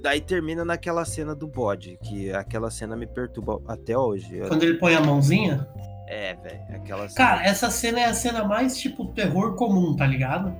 Daí 0.00 0.20
termina 0.20 0.64
naquela 0.64 1.04
cena 1.04 1.34
do 1.34 1.46
bode. 1.46 1.98
Que 2.02 2.32
aquela 2.32 2.70
cena 2.70 2.96
me 2.96 3.06
perturba 3.06 3.60
até 3.66 3.98
hoje. 3.98 4.40
Quando 4.46 4.62
ele 4.62 4.78
põe 4.78 4.94
a 4.94 5.00
mãozinha. 5.00 5.68
É, 6.06 6.34
velho. 6.34 6.60
Aquela 6.74 7.08
cena. 7.08 7.14
Cara, 7.28 7.44
essa 7.46 7.70
cena 7.70 8.00
é 8.00 8.04
a 8.04 8.14
cena 8.14 8.44
mais 8.44 8.76
tipo 8.76 9.06
terror 9.06 9.54
comum, 9.54 9.94
tá 9.96 10.06
ligado? 10.06 10.54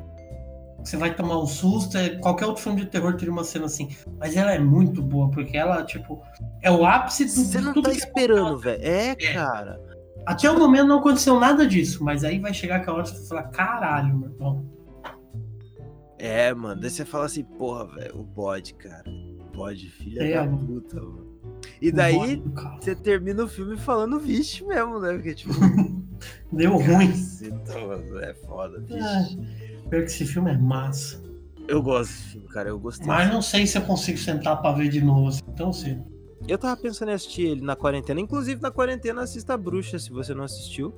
Você 0.83 0.97
vai 0.99 1.15
tomar 1.15 1.39
um 1.39 1.47
susto, 1.47 1.97
é- 1.97 2.17
qualquer 2.17 2.47
outro 2.47 2.63
filme 2.63 2.81
de 2.81 2.87
terror 2.87 3.15
teria 3.17 3.33
uma 3.33 3.45
cena 3.45 3.67
assim. 3.67 3.89
Mas 4.19 4.37
ela 4.37 4.53
é 4.53 4.59
muito 4.59 5.01
boa, 5.03 5.31
porque 5.31 5.57
ela, 5.57 5.83
tipo, 5.85 6.23
é 6.61 6.71
o 6.71 6.85
ápice 6.85 7.25
do 7.25 7.31
Você 7.31 7.61
não 7.61 7.73
tudo 7.73 7.85
tá 7.85 7.91
que 7.91 7.97
esperando, 7.99 8.59
velho. 8.59 8.83
É, 8.85 9.15
cara. 9.15 9.81
Até 10.27 10.51
o 10.51 10.59
momento 10.59 10.87
não 10.89 10.99
aconteceu 10.99 11.39
nada 11.39 11.67
disso, 11.67 12.03
mas 12.05 12.25
aí 12.25 12.39
vai 12.39 12.53
chegar 12.53 12.77
aquela 12.77 12.99
hora 12.99 13.05
que 13.07 13.11
você 13.17 13.35
vai 13.35 13.43
falar, 13.43 13.51
caralho, 13.51 14.17
meu 14.17 14.31
irmão. 14.31 14.67
É, 16.19 16.55
mano. 16.55 16.81
Daí 16.81 16.91
você 16.91 17.05
fala 17.05 17.27
assim, 17.27 17.45
porra, 17.45 17.87
velho, 17.87 18.21
o 18.21 18.23
bode, 18.23 18.75
cara. 18.75 19.05
O 19.09 19.57
bode, 19.57 19.89
filha 19.91 20.23
É, 20.23 20.35
da 20.35 20.47
puta, 20.57 20.97
mano. 20.97 21.24
E 21.81 21.93
daí 21.93 22.43
você 22.81 22.95
termina 22.95 23.45
o 23.45 23.49
filme 23.49 23.77
falando 23.77 24.19
vixe 24.19 24.65
mesmo, 24.65 24.99
né? 24.99 25.13
Porque, 25.13 25.35
tipo, 25.35 25.53
Deu 26.53 26.77
ruim. 26.77 27.13
mano, 27.87 28.19
é 28.21 28.35
foda, 28.35 28.81
vixe. 28.81 28.99
É. 28.99 29.89
Pior 29.89 30.01
que 30.01 30.07
esse 30.07 30.25
filme 30.25 30.51
é 30.51 30.57
massa. 30.57 31.23
Eu 31.67 31.83
gosto 31.83 32.11
desse 32.11 32.29
filme, 32.31 32.49
cara. 32.49 32.69
Eu 32.69 32.79
gostei. 32.79 33.07
Mas 33.07 33.33
não 33.33 33.43
sei 33.43 33.67
se 33.67 33.79
eu 33.79 33.83
consigo 33.83 34.19
sentar 34.19 34.61
pra 34.61 34.73
ver 34.73 34.89
de 34.89 35.01
novo 35.01 35.29
assim, 35.29 35.41
tão 35.57 35.73
cedo. 35.73 36.05
Eu 36.47 36.59
tava 36.59 36.77
pensando 36.77 37.11
em 37.11 37.15
assistir 37.15 37.47
ele 37.47 37.63
na 37.63 37.75
quarentena. 37.75 38.21
Inclusive, 38.21 38.61
na 38.61 38.71
quarentena, 38.71 39.23
assista 39.23 39.55
a 39.55 39.57
Bruxa, 39.57 39.99
se 39.99 40.11
você 40.11 40.35
não 40.35 40.45
assistiu. 40.45 40.95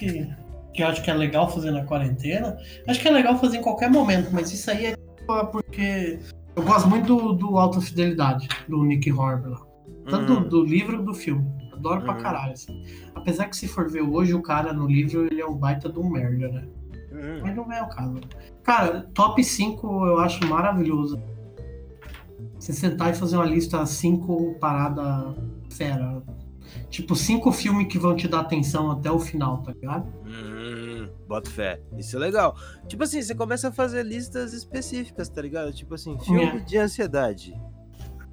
Que, 0.00 0.28
que 0.74 0.82
eu 0.82 0.86
acho 0.88 1.02
que 1.02 1.10
é 1.10 1.14
legal 1.14 1.48
fazer 1.50 1.70
na 1.70 1.84
quarentena, 1.84 2.56
acho 2.88 3.00
que 3.00 3.06
é 3.08 3.10
legal 3.10 3.38
fazer 3.38 3.58
em 3.58 3.62
qualquer 3.62 3.90
momento, 3.90 4.30
mas 4.32 4.52
isso 4.52 4.70
aí 4.70 4.86
é 4.86 4.96
tipo, 4.96 5.46
porque 5.52 6.18
eu 6.56 6.62
gosto 6.64 6.88
muito 6.88 7.06
do, 7.14 7.32
do 7.34 7.58
Alta 7.58 7.80
Fidelidade, 7.80 8.48
do 8.68 8.82
Nick 8.84 9.12
Horner 9.12 9.50
lá. 9.50 9.60
Tanto 10.08 10.32
Uhum. 10.32 10.42
do, 10.42 10.48
do 10.48 10.64
livro 10.64 11.02
do 11.02 11.14
filme. 11.14 11.46
Adoro 11.72 12.02
pra 12.02 12.14
Uhum. 12.14 12.20
caralho. 12.20 12.52
assim. 12.52 12.82
Apesar 13.14 13.46
que 13.46 13.56
se 13.56 13.68
for 13.68 13.88
ver 13.88 14.02
hoje, 14.02 14.34
o 14.34 14.42
cara 14.42 14.72
no 14.72 14.86
livro 14.86 15.26
ele 15.26 15.40
é 15.40 15.46
um 15.46 15.54
baita 15.54 15.88
de 15.88 15.98
um 15.98 16.08
merda, 16.10 16.48
né? 16.48 16.64
Uhum. 17.12 17.40
Mas 17.42 17.54
não 17.56 17.72
é 17.72 17.82
o 17.82 17.88
caso. 17.88 18.20
Cara, 18.64 19.06
top 19.14 19.42
5 19.44 20.06
eu 20.06 20.18
acho 20.18 20.44
maravilhoso. 20.46 21.20
Você 22.58 22.72
sentar 22.72 23.10
e 23.10 23.14
fazer 23.14 23.36
uma 23.36 23.44
lista 23.46 23.84
5 23.86 24.56
parada 24.60 25.34
fera. 25.70 26.22
Tipo, 26.88 27.14
cinco 27.16 27.50
filmes 27.52 27.86
que 27.88 27.98
vão 27.98 28.14
te 28.16 28.28
dar 28.28 28.40
atenção 28.40 28.90
até 28.90 29.10
o 29.10 29.18
final, 29.18 29.58
tá 29.62 29.72
ligado? 29.72 30.06
Hum, 30.26 31.08
bota 31.28 31.50
fé. 31.50 31.80
Isso 31.96 32.16
é 32.16 32.18
legal. 32.20 32.56
Tipo 32.86 33.04
assim, 33.04 33.20
você 33.22 33.34
começa 33.34 33.68
a 33.68 33.72
fazer 33.72 34.04
listas 34.04 34.52
específicas, 34.52 35.28
tá 35.28 35.40
ligado? 35.42 35.72
Tipo 35.72 35.94
assim, 35.94 36.18
filme 36.20 36.42
É. 36.44 36.58
de 36.60 36.78
ansiedade. 36.78 37.54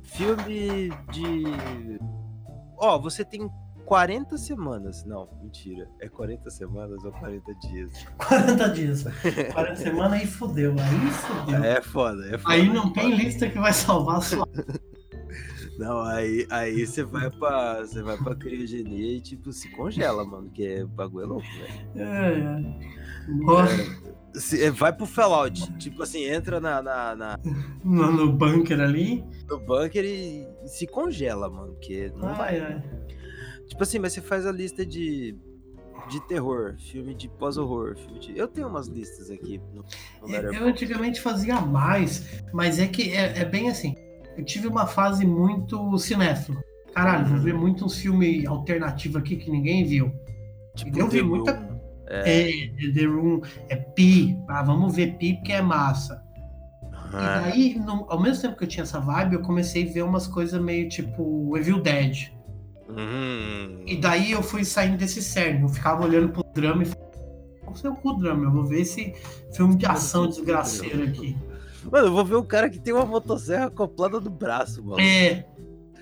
Filme 0.04 0.90
de. 1.12 1.44
Ó, 2.78 2.98
você 3.00 3.24
tem 3.26 3.50
40 3.86 4.38
semanas. 4.38 5.04
Não, 5.06 5.28
mentira. 5.42 5.88
É 6.02 6.08
40 6.08 6.50
semanas 6.50 7.04
ou 7.04 7.12
40 7.12 7.54
dias? 7.56 7.92
40 8.28 8.70
dias. 8.70 9.04
40 9.54 9.76
semanas 9.76 10.14
aí 10.14 10.28
fodeu. 10.28 10.72
Aí 10.78 11.10
fodeu. 11.12 11.64
É 11.64 11.82
foda, 11.82 12.26
é 12.34 12.38
foda. 12.38 12.54
Aí 12.54 12.68
não 12.72 12.92
tem 12.92 13.16
lista 13.16 13.50
que 13.50 13.58
vai 13.60 13.74
salvar 13.74 14.18
a 14.18 14.22
sua. 14.22 14.48
Não, 15.78 16.02
aí, 16.02 16.46
aí 16.50 16.86
você 16.86 17.04
vai 17.04 17.30
pra. 17.30 17.82
Você 17.82 18.02
vai 18.02 18.18
pra 18.18 18.36
criogenia 18.36 19.18
e 19.18 19.22
tipo, 19.22 19.52
se 19.54 19.70
congela, 19.72 20.26
mano. 20.26 20.50
Que 20.50 20.66
é 20.68 20.86
bagulho 20.86 21.24
é 21.24 21.28
louco, 21.28 21.48
velho. 21.60 22.08
É, 22.08 22.40
é. 22.40 22.98
Ó, 23.46 24.38
Se- 24.40 24.64
é, 24.64 24.72
Vai 24.72 24.92
pro 24.94 25.06
Fallout. 25.06 25.72
Tipo 25.78 26.04
assim, 26.04 26.24
entra 26.26 26.60
na, 26.60 26.82
na, 26.82 27.16
na- 27.16 27.40
No, 27.84 28.12
no 28.12 28.32
bunker 28.32 28.80
ali. 28.80 29.24
no 29.50 29.60
bunker 29.60 30.04
e, 30.04 30.48
e 30.64 30.68
se 30.68 30.88
congela, 30.88 31.50
mano. 31.50 31.74
Porque 31.74 32.12
não 32.16 32.34
vai. 32.36 32.60
Ai, 32.60 32.74
ai. 32.74 32.84
Tipo 33.68 33.84
assim, 33.84 34.00
mas 34.00 34.14
você 34.14 34.22
faz 34.22 34.46
a 34.46 34.52
lista 34.52 34.86
de, 34.86 35.36
de 36.10 36.20
terror, 36.28 36.76
filme 36.80 37.14
de 37.14 37.28
pós-horror, 37.28 37.98
filme 37.98 38.20
de... 38.20 38.38
Eu 38.38 38.48
tenho 38.48 38.68
umas 38.68 38.88
listas 38.88 39.30
aqui 39.30 39.60
no, 39.74 39.82
no 39.82 39.84
Eu, 40.22 40.28
Letterboxd. 40.28 40.62
eu 40.62 40.68
antigamente 40.68 41.22
fazia 41.22 41.60
mais, 41.60 42.42
mas 42.54 42.80
é 42.80 42.88
que 42.88 43.12
é, 43.12 43.40
é 43.40 43.46
bem 43.46 43.70
assim. 43.70 43.94
Eu 44.38 44.46
tive 44.46 44.68
uma 44.68 44.86
fase 44.86 45.26
muito 45.26 45.98
cinéfilo. 45.98 46.60
Caralho, 46.94 47.26
vou 47.26 47.38
Uhum. 47.38 47.44
ver 47.44 47.54
muito 47.54 47.86
uns 47.86 47.98
filmes 47.98 48.46
alternativos 48.46 49.18
aqui 49.18 49.36
que 49.36 49.50
ninguém 49.52 49.84
viu. 49.84 50.12
Tipo, 50.76 51.00
eu 51.00 51.08
vi 51.08 51.18
The 51.20 51.24
muita- 51.24 51.52
Room. 51.54 51.78
É, 52.10 52.50
É, 52.52 52.92
The 52.94 53.06
Room, 53.06 53.42
é 53.70 53.76
Pi. 53.76 54.38
Ah, 54.48 54.64
vamos 54.64 54.96
ver 54.96 55.18
Pi 55.18 55.34
porque 55.36 55.52
é 55.54 55.62
massa. 55.62 56.24
E 57.12 57.16
aham. 57.16 57.42
daí, 57.42 57.76
no- 57.80 58.06
ao 58.10 58.20
mesmo 58.22 58.42
tempo 58.42 58.58
que 58.58 58.64
eu 58.64 58.68
tinha 58.68 58.84
essa 58.84 59.00
vibe, 59.00 59.34
eu 59.36 59.42
comecei 59.42 59.90
a 59.90 59.94
ver 59.94 60.04
umas 60.04 60.28
coisas 60.28 60.62
meio 60.62 60.88
tipo 60.90 61.58
Evil 61.58 61.82
Dead. 61.82 62.30
Uhum. 62.90 63.84
E 63.86 63.98
daí 63.98 64.32
eu 64.32 64.42
fui 64.42 64.64
saindo 64.64 64.98
desse 64.98 65.22
cerne. 65.22 65.62
Eu 65.64 65.70
ficava 65.70 66.04
olhando 66.06 66.30
pro 66.30 66.44
drama 66.54 66.84
e 66.84 66.86
falava, 66.86 67.12
qual 67.62 67.76
seu 67.76 67.94
cu 67.96 68.14
drama? 68.18 68.46
Eu 68.46 68.52
vou 68.52 68.66
ver 68.66 68.82
esse 68.82 69.14
filme 69.54 69.76
de 69.76 69.86
ação 69.86 70.28
desgraceiro 70.28 71.04
aqui. 71.04 71.36
Mano, 71.92 72.08
eu 72.08 72.12
vou 72.14 72.26
ver 72.26 72.36
o 72.36 72.44
cara 72.44 72.70
que 72.70 72.80
tem 72.80 72.94
uma 72.94 73.06
motosserra 73.06 73.66
acoplada 73.68 74.20
no 74.20 74.30
braço, 74.30 74.84
mano. 74.84 75.00
É. 75.02 75.46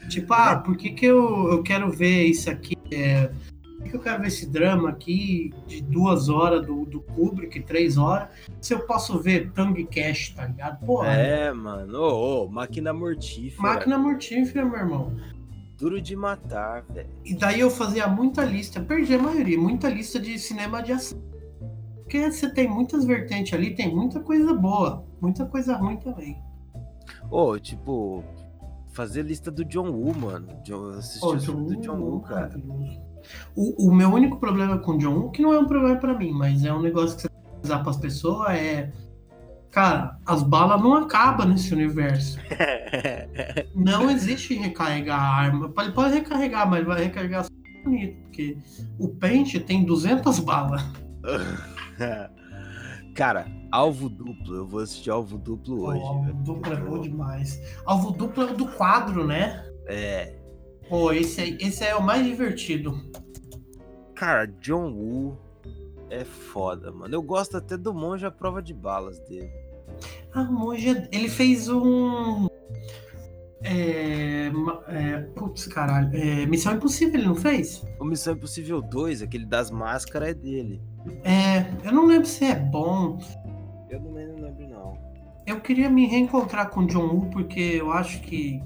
Tipo, 0.09 0.33
ah, 0.33 0.57
por 0.57 0.77
que, 0.77 0.91
que 0.91 1.05
eu, 1.05 1.51
eu 1.51 1.63
quero 1.63 1.89
ver 1.91 2.25
isso 2.25 2.49
aqui? 2.49 2.75
É, 2.91 3.27
por 3.27 3.83
que, 3.83 3.89
que 3.89 3.95
eu 3.95 3.99
quero 3.99 4.21
ver 4.21 4.27
esse 4.27 4.45
drama 4.47 4.89
aqui 4.89 5.51
de 5.67 5.81
duas 5.81 6.29
horas 6.29 6.65
do, 6.65 6.85
do 6.85 7.01
Kubrick, 7.01 7.59
três 7.61 7.97
horas, 7.97 8.29
se 8.61 8.73
eu 8.73 8.79
posso 8.81 9.19
ver 9.19 9.51
Tango 9.51 9.83
Cash, 9.87 10.29
tá 10.35 10.45
ligado? 10.45 10.85
Porra, 10.85 11.07
É, 11.07 11.51
mano. 11.51 11.99
Ô, 11.99 12.45
ô, 12.45 12.47
máquina 12.49 12.93
mortífera. 12.93 13.61
máquina 13.61 13.97
mortífera, 13.97 14.63
meu 14.65 14.79
irmão. 14.79 15.15
Duro 15.77 15.99
de 15.99 16.15
matar, 16.15 16.83
velho. 16.93 17.09
E 17.25 17.33
daí 17.33 17.59
eu 17.59 17.69
fazia 17.69 18.07
muita 18.07 18.45
lista, 18.45 18.79
perdi 18.79 19.15
a 19.15 19.19
maioria, 19.19 19.57
muita 19.57 19.89
lista 19.89 20.19
de 20.19 20.37
cinema 20.39 20.81
de 20.81 20.93
ação. 20.93 21.19
Porque 22.05 22.31
você 22.31 22.47
tem 22.47 22.69
muitas 22.69 23.03
vertentes 23.03 23.51
ali, 23.53 23.73
tem 23.73 23.93
muita 23.93 24.19
coisa 24.19 24.53
boa, 24.53 25.03
muita 25.19 25.43
coisa 25.45 25.75
ruim 25.75 25.97
também. 25.97 26.37
Ô, 27.31 27.57
tipo, 27.57 28.23
fazer 28.91 29.23
lista 29.23 29.49
do 29.49 29.65
John 29.65 29.89
Woo, 29.89 30.15
mano. 30.15 30.47
John, 30.63 30.89
assistir 30.89 31.19
Pô, 31.19 31.33
o 31.33 31.39
filme 31.39 31.65
do 31.65 31.81
John 31.81 31.97
Woo, 31.97 32.21
cara. 32.21 32.55
O, 33.55 33.87
o 33.87 33.93
meu 33.93 34.13
único 34.13 34.37
problema 34.37 34.77
com 34.77 34.91
o 34.91 34.97
John 34.99 35.15
Woo, 35.15 35.31
que 35.31 35.41
não 35.41 35.51
é 35.51 35.57
um 35.57 35.65
problema 35.65 35.97
pra 35.97 36.15
mim, 36.15 36.31
mas 36.31 36.63
é 36.63 36.71
um 36.71 36.81
negócio 36.81 37.15
que 37.15 37.23
você 37.23 37.29
tem 37.29 37.59
que 37.59 37.65
usar 37.65 37.79
pras 37.79 37.97
pessoas, 37.97 38.51
é. 38.51 38.93
Cara, 39.71 40.19
as 40.27 40.43
balas 40.43 40.79
não 40.79 40.93
acabam 40.93 41.49
nesse 41.49 41.73
universo. 41.73 42.39
Não 43.75 44.09
existe 44.09 44.53
recarregar 44.53 45.19
a 45.19 45.35
arma. 45.35 45.73
Ele 45.79 45.91
pode 45.91 46.13
recarregar, 46.13 46.69
mas 46.69 46.85
vai 46.85 47.03
recarregar 47.03 47.43
só 47.43 47.49
bonito, 47.83 48.15
porque 48.23 48.57
o 48.97 49.09
pente 49.09 49.59
tem 49.59 49.83
200 49.83 50.39
balas. 50.39 50.81
Cara, 53.15 53.47
alvo 53.71 54.09
duplo. 54.09 54.55
Eu 54.55 54.67
vou 54.67 54.81
assistir 54.81 55.09
alvo 55.09 55.37
duplo 55.37 55.77
Pô, 55.77 55.87
hoje. 55.91 56.01
alvo 56.01 56.23
velho. 56.25 56.35
duplo 56.43 56.73
é 56.73 56.75
bom 56.75 56.99
demais. 57.01 57.61
Alvo 57.85 58.11
duplo 58.11 58.43
é 58.43 58.51
o 58.51 58.57
do 58.57 58.67
quadro, 58.67 59.25
né? 59.25 59.65
É. 59.87 60.35
Pô, 60.89 61.11
esse, 61.13 61.41
aí- 61.41 61.57
esse 61.61 61.83
é 61.83 61.95
o 61.95 62.03
mais 62.03 62.25
divertido. 62.25 62.93
Cara, 64.15 64.45
John 64.45 64.91
Woo 64.93 65.37
é 66.09 66.23
foda, 66.25 66.91
mano. 66.91 67.13
Eu 67.15 67.21
gosto 67.23 67.57
até 67.57 67.77
do 67.77 67.93
Monge 67.93 68.25
à 68.25 68.31
prova 68.31 68.61
de 68.61 68.73
balas 68.73 69.17
dele. 69.19 69.49
Ah, 70.33 70.41
o 70.41 70.51
Monge, 70.53 71.07
ele 71.11 71.29
fez 71.29 71.69
um. 71.69 72.47
É, 73.63 74.51
é, 74.87 75.17
putz, 75.35 75.65
caralho. 75.67 76.09
É, 76.15 76.45
Missão 76.45 76.75
Impossível, 76.75 77.15
ele 77.19 77.27
não 77.27 77.35
fez? 77.35 77.83
O 77.99 78.05
Missão 78.05 78.33
Impossível 78.33 78.81
2, 78.81 79.21
aquele 79.21 79.45
das 79.45 79.71
máscaras, 79.71 80.29
é 80.29 80.33
dele. 80.33 80.81
É, 81.23 81.65
eu 81.87 81.91
não 81.91 82.05
lembro 82.05 82.27
se 82.27 82.45
é 82.45 82.55
bom. 82.55 83.19
Eu 83.89 83.99
não 83.99 84.11
me- 84.11 84.25
não 84.25 84.35
lembro, 84.35 84.67
não. 84.67 84.97
Eu 85.45 85.61
queria 85.61 85.89
me 85.89 86.05
reencontrar 86.07 86.69
com 86.69 86.81
o 86.81 86.87
John 86.87 87.07
Woo, 87.07 87.29
porque 87.29 87.59
eu 87.59 87.91
acho 87.91 88.21
que. 88.21 88.61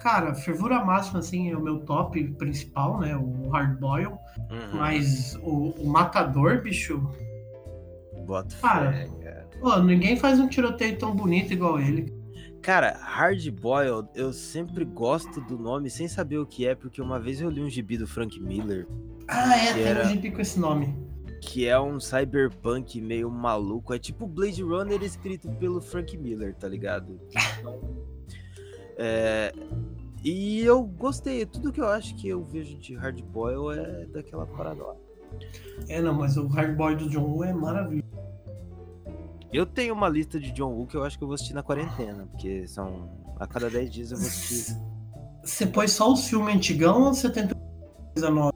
Cara, 0.00 0.34
Fervura 0.34 0.84
Máxima, 0.84 1.18
assim, 1.18 1.50
é 1.50 1.56
o 1.56 1.60
meu 1.60 1.80
top 1.80 2.22
principal, 2.34 3.00
né? 3.00 3.16
O 3.16 3.48
Hard 3.48 3.78
Boil. 3.80 4.12
Uhum. 4.50 4.78
Mas 4.78 5.34
o, 5.42 5.70
o 5.78 5.86
Matador, 5.88 6.62
bicho. 6.62 7.02
Bota 8.26 8.56
Cara. 8.60 8.92
fé, 8.92 9.08
cara. 9.22 9.46
Pô, 9.60 9.76
ninguém 9.80 10.16
faz 10.16 10.38
um 10.40 10.48
tiroteio 10.48 10.98
tão 10.98 11.14
bonito 11.14 11.52
igual 11.52 11.80
ele. 11.80 12.12
Cara, 12.62 12.96
Hard 13.00 13.48
Boiled, 13.50 14.08
eu 14.14 14.32
sempre 14.32 14.84
gosto 14.84 15.40
do 15.40 15.56
nome 15.58 15.88
sem 15.90 16.08
saber 16.08 16.38
o 16.38 16.46
que 16.46 16.66
é, 16.66 16.74
porque 16.74 17.00
uma 17.00 17.18
vez 17.20 17.40
eu 17.40 17.48
li 17.48 17.60
um 17.62 17.70
gibi 17.70 17.96
do 17.96 18.06
Frank 18.06 18.40
Miller, 18.40 18.86
Ah, 19.28 19.56
é, 19.56 19.72
tem 19.72 19.82
era- 19.84 20.04
um 20.06 20.08
gibi 20.08 20.30
com 20.32 20.40
esse 20.40 20.58
nome. 20.58 20.94
Que 21.40 21.66
é 21.66 21.78
um 21.78 22.00
cyberpunk 22.00 23.00
meio 23.00 23.30
maluco. 23.30 23.94
É 23.94 23.98
tipo 23.98 24.26
Blade 24.26 24.62
Runner 24.62 25.02
escrito 25.02 25.48
pelo 25.52 25.80
Frank 25.80 26.16
Miller, 26.16 26.54
tá 26.54 26.68
ligado? 26.68 27.20
É, 28.98 29.52
e 30.24 30.60
eu 30.62 30.82
gostei. 30.82 31.44
Tudo 31.44 31.70
que 31.70 31.80
eu 31.80 31.86
acho 31.86 32.14
que 32.16 32.28
eu 32.28 32.42
vejo 32.42 32.78
de 32.78 32.94
Hard 32.94 33.20
Boil 33.22 33.70
é 33.70 34.06
daquela 34.06 34.46
parada 34.46 34.82
lá. 34.82 34.96
É, 35.88 36.00
não, 36.00 36.14
mas 36.14 36.36
o 36.36 36.46
Hard 36.46 36.76
Boy 36.76 36.96
do 36.96 37.08
John 37.08 37.24
Woo 37.24 37.44
é 37.44 37.52
maravilhoso. 37.52 38.06
Eu 39.52 39.66
tenho 39.66 39.94
uma 39.94 40.08
lista 40.08 40.40
de 40.40 40.50
John 40.50 40.72
Woo 40.72 40.86
que 40.86 40.96
eu 40.96 41.04
acho 41.04 41.16
que 41.16 41.24
eu 41.24 41.28
vou 41.28 41.34
assistir 41.34 41.54
na 41.54 41.62
quarentena, 41.62 42.26
porque 42.26 42.66
são. 42.66 43.08
A 43.38 43.46
cada 43.46 43.68
10 43.68 43.90
dias 43.90 44.10
eu 44.12 44.18
vou 44.18 44.26
assistir. 44.26 44.76
Você 45.44 45.66
pôs 45.66 45.92
só 45.92 46.10
os 46.12 46.26
filmes 46.26 46.56
antigão 46.56 47.02
ou 47.02 47.14
você 47.14 47.30
tentou 47.30 47.56
coisa 48.14 48.30
nova? 48.30 48.52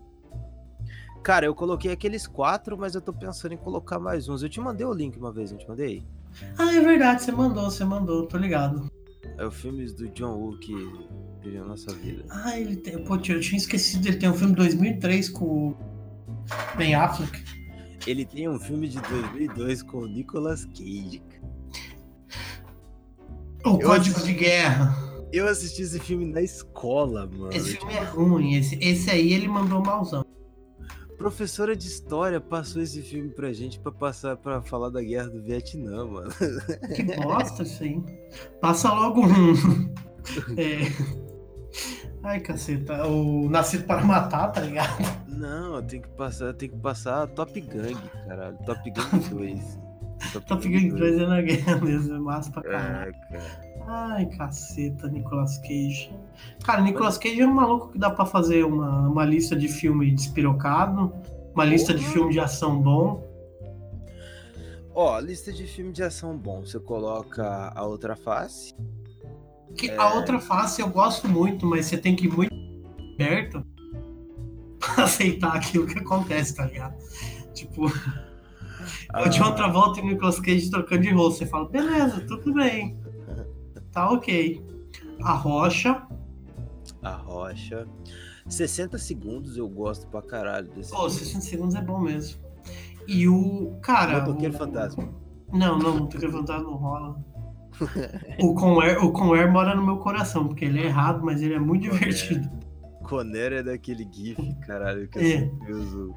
Cara, 1.23 1.45
eu 1.47 1.55
coloquei 1.55 1.93
aqueles 1.93 2.27
quatro, 2.27 2.79
mas 2.79 2.95
eu 2.95 3.01
tô 3.01 3.13
pensando 3.13 3.53
em 3.53 3.57
colocar 3.59 3.99
mais 3.99 4.29
uns. 4.29 4.43
Eu 4.43 4.49
te 4.49 4.61
mandei 4.61 4.87
o 4.87 4.93
link 4.93 5.17
uma 5.19 5.31
vez, 5.33 5.51
não 5.53 5.59
te 5.59 5.69
mandei? 5.69 6.03
Ah, 6.57 6.75
é 6.75 6.81
verdade, 6.81 7.23
você 7.23 7.33
mandou, 7.33 7.65
você 7.71 7.85
mandou, 7.85 8.27
tô 8.27 8.39
ligado. 8.39 8.91
É 9.37 9.45
os 9.47 9.55
filmes 9.55 9.93
do 9.93 10.09
John 10.11 10.35
Woo 10.37 10.59
que 10.59 10.73
viram 11.43 11.67
nossa 11.67 11.93
vida. 11.95 12.25
Ah, 12.31 12.59
ele 12.59 12.77
tem. 12.77 13.03
Pô, 13.05 13.17
eu 13.17 13.41
tinha 13.41 13.57
esquecido, 13.59 14.07
ele 14.09 14.17
tem 14.17 14.29
um 14.31 14.35
filme 14.35 14.53
de 14.55 14.59
2003 14.61 15.29
com 15.29 15.45
o 15.45 15.77
Ben 16.77 16.95
Affleck. 16.95 17.45
Ele 18.07 18.25
tem 18.25 18.49
um 18.49 18.59
filme 18.59 18.89
de 18.89 18.99
2002 19.01 19.83
com 19.83 19.99
o 19.99 20.07
Nicolas 20.07 20.65
Cage. 20.65 21.23
O 23.65 23.71
Eu 23.71 23.79
Código 23.79 24.17
assisti- 24.17 24.33
de 24.33 24.33
Guerra. 24.39 24.97
Eu 25.33 25.47
assisti 25.47 25.83
esse 25.83 26.01
filme 26.01 26.25
na 26.25 26.41
escola, 26.41 27.27
mano. 27.27 27.53
Esse 27.53 27.77
filme 27.77 27.93
é 27.93 28.03
ruim, 28.05 28.55
esse, 28.55 28.77
esse 28.81 29.11
aí 29.11 29.33
ele 29.35 29.47
mandou 29.47 29.83
malzão. 29.83 30.25
Professora 31.21 31.77
de 31.77 31.87
história 31.87 32.41
passou 32.41 32.81
esse 32.81 33.03
filme 33.03 33.29
pra 33.29 33.53
gente 33.53 33.79
pra 33.79 33.93
passar 33.93 34.39
para 34.39 34.63
falar 34.63 34.89
da 34.89 35.03
guerra 35.03 35.29
do 35.29 35.43
Vietnã, 35.43 36.07
mano. 36.07 36.31
Que 36.97 37.03
bosta 37.03 37.63
aí. 37.63 38.03
Passa 38.59 38.91
logo 38.91 39.21
um. 39.21 39.95
É... 40.57 40.79
Ai, 42.23 42.41
caceta. 42.41 43.07
O 43.07 43.51
Nascido 43.51 43.85
para 43.85 44.03
Matar, 44.03 44.51
tá 44.51 44.63
ligado? 44.63 44.97
Não, 45.29 45.83
tem 45.83 46.01
que 46.01 46.09
passar, 46.09 46.55
tem 46.55 46.71
que 46.71 46.79
passar 46.79 47.27
Top 47.27 47.61
Gang, 47.61 48.01
caralho. 48.27 48.57
Top 48.65 48.91
Gang 48.91 49.29
2. 49.29 49.79
Top 50.47 50.69
Gun 50.69 50.97
2 50.97 51.19
é 51.21 51.27
na 51.27 51.43
guerra 51.43 51.77
mesmo, 51.77 52.15
é 52.15 52.19
massa 52.19 52.51
pra 52.51 52.63
caralho. 52.63 53.15
É, 53.15 53.39
cara. 53.39 53.71
Ai, 53.87 54.27
caceta, 54.27 55.07
Nicolas 55.09 55.59
Cage. 55.59 56.15
Cara, 56.65 56.81
Nicolas 56.83 57.17
Cage 57.19 57.41
é 57.41 57.47
um 57.47 57.55
maluco 57.55 57.89
que 57.93 57.99
dá 57.99 58.11
pra 58.11 58.27
fazer 58.27 58.65
uma, 58.65 59.09
uma 59.09 59.25
lista 59.25 59.57
de 59.57 59.67
filme 59.69 60.11
despirocado, 60.11 61.13
uma 61.55 61.65
lista 61.65 61.95
de 61.95 62.05
filme 62.05 62.33
de 62.33 62.41
ação 62.41 62.81
bom. 62.81 63.27
Ó, 64.95 65.19
lista 65.21 65.53
de 65.53 65.65
filme 65.67 65.93
de 65.93 66.03
ação 66.03 66.37
bom. 66.37 66.61
Você 66.65 66.79
coloca 66.79 67.73
a 67.75 67.85
outra 67.87 68.17
face. 68.17 68.75
Que 69.77 69.89
É. 69.91 69.97
a 69.97 70.15
outra 70.15 70.39
face 70.41 70.83
eu 70.83 70.89
gosto 70.89 71.29
muito, 71.29 71.65
mas 71.65 71.87
você 71.87 71.97
tem 71.97 72.15
que 72.17 72.27
ir 72.27 72.33
muito 72.37 72.55
perto 73.17 73.65
pra 74.79 75.05
aceitar 75.05 75.55
aquilo 75.57 75.87
que 75.87 75.99
acontece, 75.99 76.55
tá 76.57 76.67
ligado? 76.67 76.95
Tipo, 77.55 77.87
Ah. 79.13 79.29
de 79.29 79.43
outra 79.43 79.69
volta 79.69 80.01
e 80.01 80.03
o 80.03 80.07
Nicolas 80.07 80.41
Cage 80.41 80.71
trocando 80.71 81.03
de 81.03 81.11
rosto. 81.13 81.39
Você 81.39 81.47
fala, 81.47 81.69
beleza, 81.69 82.21
tudo 82.27 82.53
bem. 82.53 82.99
Tá 83.93 84.11
ok. 84.11 84.65
A 85.23 85.33
Rocha. 85.35 86.03
Rocha. 87.31 87.87
60 88.49 88.99
segundos 88.99 89.57
eu 89.57 89.69
gosto 89.69 90.07
pra 90.09 90.21
caralho 90.23 90.69
desse 90.75 90.91
filme. 90.91 91.11
60 91.11 91.41
segundos 91.45 91.75
é 91.75 91.83
bom 91.83 92.01
mesmo. 92.01 92.41
E 93.07 93.29
o. 93.29 93.79
Cara. 93.83 94.21
Motoqueiro 94.21 94.55
o- 94.55 94.59
Fantasma. 94.59 95.09
Não, 95.53 95.79
não, 95.79 95.99
Motoqueiro 96.01 96.33
Fantasma 96.33 96.65
não 96.65 96.77
rola. 96.77 97.25
O 98.43 98.55
Conware, 98.55 98.99
o 99.03 99.11
Conware 99.13 99.51
mora 99.51 99.75
no 99.75 99.85
meu 99.85 99.97
coração, 99.99 100.47
porque 100.49 100.65
ele 100.67 100.81
é 100.81 100.87
errado, 100.87 101.23
mas 101.25 101.41
ele 101.41 101.55
é 101.55 101.59
muito 101.59 101.83
divertido. 101.91 102.51
Conner 103.05 103.53
é 103.55 103.63
daquele 103.63 104.07
gif, 104.13 104.37
caralho, 104.67 105.09
que 105.09 105.19
eu 105.19 105.23
É. 105.23 105.27
sempre 105.41 105.73
uso. 105.73 106.15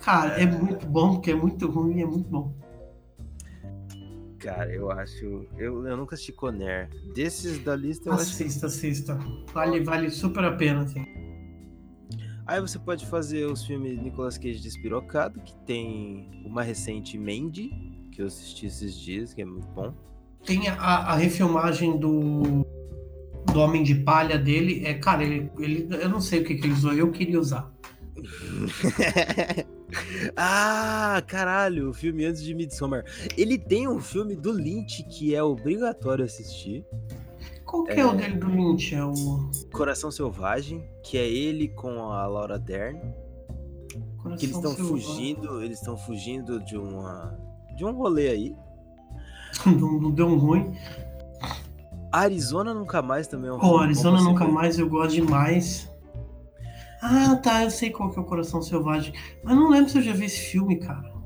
Cara, 0.00 0.40
é 0.40 0.44
muito 0.44 0.86
bom, 0.86 1.12
porque 1.14 1.30
é 1.30 1.34
muito 1.34 1.70
ruim 1.70 1.98
e 1.98 2.02
é 2.02 2.06
muito 2.06 2.28
bom. 2.28 2.52
Cara, 4.38 4.72
eu 4.72 4.90
acho. 4.90 5.46
Eu, 5.56 5.86
eu 5.86 5.96
nunca 5.96 6.14
assisti 6.14 6.32
Conner. 6.32 6.88
Desses 7.14 7.58
da 7.58 7.74
lista, 7.74 8.08
eu 8.08 8.12
acho. 8.12 8.22
Assista, 8.22 8.66
assista. 8.66 9.18
Vale, 9.52 9.80
vale 9.80 10.10
super 10.10 10.44
a 10.44 10.52
pena, 10.52 10.82
assim. 10.82 11.04
Aí 12.46 12.60
você 12.60 12.78
pode 12.78 13.04
fazer 13.06 13.44
os 13.46 13.64
filmes 13.64 14.00
Nicolas 14.00 14.38
Cage 14.38 14.60
despirocado, 14.60 15.40
que 15.40 15.54
tem 15.66 16.30
uma 16.46 16.62
recente 16.62 17.18
Mandy, 17.18 17.70
que 18.12 18.22
eu 18.22 18.26
assisti 18.26 18.66
esses 18.66 18.94
dias, 18.94 19.34
que 19.34 19.42
é 19.42 19.44
muito 19.44 19.68
bom. 19.68 19.92
Tem 20.46 20.68
a, 20.68 20.74
a 20.74 21.14
refilmagem 21.16 21.98
do. 21.98 22.64
Do 23.52 23.60
Homem 23.60 23.82
de 23.82 23.94
Palha 23.96 24.38
dele. 24.38 24.84
É, 24.84 24.94
cara, 24.94 25.24
ele, 25.24 25.50
ele. 25.58 25.88
Eu 25.90 26.08
não 26.08 26.20
sei 26.20 26.42
o 26.42 26.44
que, 26.44 26.54
que 26.54 26.66
ele 26.66 26.74
usou, 26.74 26.92
eu 26.92 27.10
queria 27.10 27.40
usar. 27.40 27.72
ah, 30.36 31.22
caralho, 31.26 31.90
o 31.90 31.94
filme 31.94 32.24
antes 32.24 32.42
de 32.42 32.54
Midsommar. 32.54 33.04
Ele 33.36 33.58
tem 33.58 33.88
um 33.88 34.00
filme 34.00 34.36
do 34.36 34.52
Lynch 34.52 35.02
que 35.04 35.34
é 35.34 35.42
obrigatório 35.42 36.24
assistir. 36.24 36.84
Qual 37.64 37.84
que 37.84 37.92
é, 37.92 38.06
o 38.06 38.14
dele 38.14 38.36
do 38.36 38.48
Lynch? 38.48 38.94
É 38.94 39.04
o. 39.04 39.50
Coração 39.72 40.10
Selvagem, 40.10 40.88
que 41.02 41.18
é 41.18 41.26
ele 41.26 41.68
com 41.68 42.10
a 42.10 42.26
Laura 42.26 42.58
Dern. 42.58 43.00
Que 44.38 44.46
eles 44.46 44.56
Coração 44.56 44.72
estão 44.72 44.86
fugindo, 44.86 45.62
eles 45.62 45.78
estão 45.78 45.96
fugindo 45.96 46.60
de 46.60 46.76
uma 46.76 47.38
de 47.76 47.84
um 47.84 47.92
rolê 47.92 48.28
aí. 48.28 48.56
Não, 49.64 49.98
não 49.98 50.10
deu 50.10 50.26
um 50.26 50.36
ruim. 50.36 50.76
Arizona 52.12 52.74
Nunca 52.74 53.00
Mais 53.00 53.26
também 53.26 53.48
é 53.48 53.52
um 53.52 53.58
Pô, 53.58 53.68
filme 53.68 53.84
Arizona 53.84 54.20
Nunca 54.20 54.44
ver. 54.44 54.52
Mais 54.52 54.78
eu 54.78 54.88
gosto 54.88 55.14
demais. 55.14 55.88
Ah, 57.02 57.36
tá, 57.36 57.64
eu 57.64 57.70
sei 57.70 57.90
qual 57.90 58.10
que 58.10 58.18
é 58.18 58.22
o 58.22 58.24
Coração 58.24 58.60
Selvagem. 58.60 59.12
Mas 59.44 59.54
não 59.54 59.70
lembro 59.70 59.90
se 59.90 59.98
eu 59.98 60.02
já 60.02 60.12
vi 60.12 60.24
esse 60.24 60.50
filme, 60.50 60.76
cara. 60.78 61.18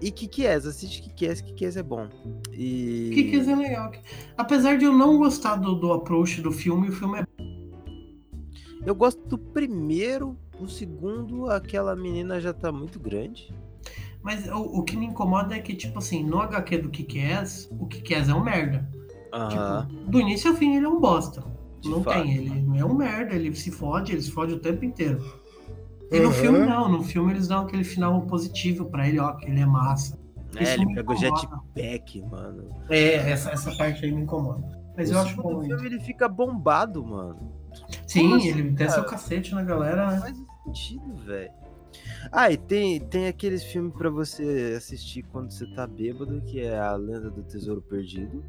E 0.00 0.10
Kikies, 0.10 0.66
assiste 0.66 1.02
Kikies, 1.02 1.40
Kikies 1.40 1.76
é 1.76 1.82
bom. 1.82 2.08
E... 2.52 3.08
O 3.10 3.14
que 3.14 3.24
que 3.24 3.50
é 3.50 3.56
legal? 3.56 3.92
Apesar 4.36 4.76
de 4.76 4.84
eu 4.84 4.92
não 4.92 5.18
gostar 5.18 5.56
do, 5.56 5.74
do 5.74 5.92
approach 5.92 6.40
do 6.42 6.52
filme, 6.52 6.88
o 6.88 6.92
filme 6.92 7.20
é. 7.20 7.26
Eu 8.84 8.94
gosto 8.94 9.26
do 9.26 9.38
primeiro, 9.38 10.36
o 10.60 10.68
segundo, 10.68 11.50
aquela 11.50 11.96
menina 11.96 12.38
já 12.38 12.52
tá 12.52 12.70
muito 12.70 13.00
grande. 13.00 13.50
Mas 14.22 14.46
o, 14.48 14.60
o 14.60 14.82
que 14.82 14.96
me 14.96 15.06
incomoda 15.06 15.54
é 15.54 15.58
que, 15.58 15.74
tipo 15.74 15.98
assim, 15.98 16.22
no 16.22 16.40
HQ 16.40 16.78
do 16.78 16.90
Kick-Ass, 16.90 17.70
o 17.78 17.86
Kick-Ass 17.86 18.28
é 18.28 18.34
um 18.34 18.42
merda. 18.42 18.88
Tipo, 19.48 20.10
do 20.10 20.20
início 20.20 20.50
ao 20.50 20.56
fim 20.56 20.76
ele 20.76 20.86
é 20.86 20.88
um 20.88 21.00
bosta. 21.00 21.42
De 21.84 21.90
não 21.90 22.02
fato. 22.02 22.22
tem, 22.22 22.34
ele 22.36 22.78
é 22.78 22.84
um 22.84 22.94
merda, 22.94 23.34
ele 23.34 23.54
se 23.54 23.70
fode, 23.70 24.12
ele 24.12 24.22
se 24.22 24.30
fode 24.30 24.52
o 24.54 24.58
tempo 24.58 24.84
inteiro. 24.84 25.24
E 26.10 26.18
no 26.20 26.28
Aham. 26.28 26.32
filme 26.32 26.58
não, 26.60 26.88
no 26.88 27.02
filme 27.02 27.32
eles 27.32 27.48
dão 27.48 27.62
aquele 27.62 27.84
final 27.84 28.20
positivo 28.22 28.86
pra 28.86 29.08
ele, 29.08 29.18
ó, 29.18 29.32
que 29.34 29.46
ele 29.50 29.60
é 29.60 29.66
massa. 29.66 30.18
É, 30.56 30.62
Isso 30.62 30.72
ele 30.74 30.86
me 30.86 30.94
pega 30.94 31.10
o 31.10 31.14
incomoda. 31.14 31.40
jetpack, 31.40 32.22
mano. 32.22 32.70
É, 32.88 33.30
essa, 33.30 33.50
essa 33.50 33.74
parte 33.76 34.04
aí 34.04 34.12
me 34.12 34.22
incomoda. 34.22 34.62
Mas 34.96 35.10
O 35.10 35.14
eu 35.14 35.18
acho 35.18 35.36
bom. 35.42 35.62
filme 35.64 35.86
ele 35.86 36.00
fica 36.00 36.28
bombado, 36.28 37.04
mano. 37.04 37.52
Sim, 38.06 38.22
Como 38.22 38.34
assim, 38.36 38.48
ele 38.50 38.62
desce 38.70 38.94
o 39.00 39.04
cara? 39.04 39.10
cacete 39.10 39.54
na 39.54 39.62
galera, 39.62 40.10
né? 40.10 40.20
Faz 40.20 40.36
sentido, 40.64 41.16
velho. 41.26 41.50
Ah, 42.30 42.50
e 42.50 42.56
tem, 42.56 43.00
tem 43.00 43.26
aqueles 43.26 43.64
filmes 43.64 43.92
pra 43.94 44.10
você 44.10 44.74
assistir 44.76 45.22
quando 45.24 45.50
você 45.50 45.66
tá 45.74 45.86
bêbado, 45.86 46.40
que 46.42 46.60
é 46.60 46.78
A 46.78 46.94
Lenda 46.94 47.30
do 47.30 47.42
Tesouro 47.42 47.82
Perdido. 47.82 48.44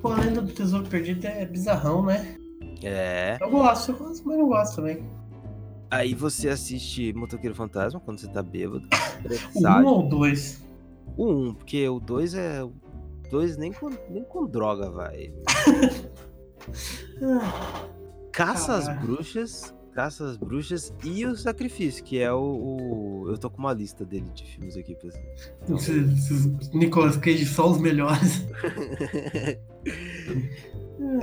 Pô, 0.00 0.12
a 0.12 0.16
lenda 0.18 0.42
do 0.42 0.52
Tesouro 0.52 0.86
Perdido 0.88 1.24
é 1.26 1.44
bizarrão, 1.46 2.04
né? 2.04 2.36
É. 2.82 3.38
Eu 3.40 3.50
gosto, 3.50 3.92
eu 3.92 3.96
gosto, 3.98 4.26
mas 4.28 4.38
não 4.38 4.48
gosto 4.48 4.76
também. 4.76 5.04
Aí 5.90 6.14
você 6.14 6.48
assiste 6.48 7.12
Motoqueiro 7.12 7.54
Fantasma 7.54 8.00
quando 8.00 8.18
você 8.20 8.28
tá 8.28 8.42
bêbado. 8.42 8.86
Um 9.56 9.84
ou 9.86 10.08
dois? 10.08 10.62
O 11.16 11.32
1, 11.32 11.54
porque 11.54 11.88
o 11.88 12.00
2 12.00 12.34
é. 12.34 12.62
O 12.62 12.72
2 13.30 13.56
nem 13.56 13.72
com, 13.72 13.90
nem 14.10 14.24
com 14.24 14.46
droga, 14.46 14.90
vai. 14.90 15.32
Caça 18.32 18.76
às 18.76 18.86
Caralho. 18.86 19.06
bruxas. 19.06 19.74
Caça 19.94 20.26
às 20.26 20.36
bruxas 20.36 20.92
e 21.02 21.24
o 21.24 21.34
sacrifício, 21.34 22.04
que 22.04 22.18
é 22.18 22.30
o, 22.30 22.38
o- 23.22 23.30
Eu 23.30 23.38
tô 23.38 23.48
com 23.48 23.56
uma 23.58 23.72
lista 23.72 24.04
dele 24.04 24.26
de 24.34 24.44
filmes 24.44 24.76
aqui 24.76 24.94
pra 24.94 25.08
esses 25.08 26.46
Nicolas 26.74 27.16
Cage 27.16 27.46
só 27.46 27.70
os 27.70 27.78
melhores. 27.78 28.44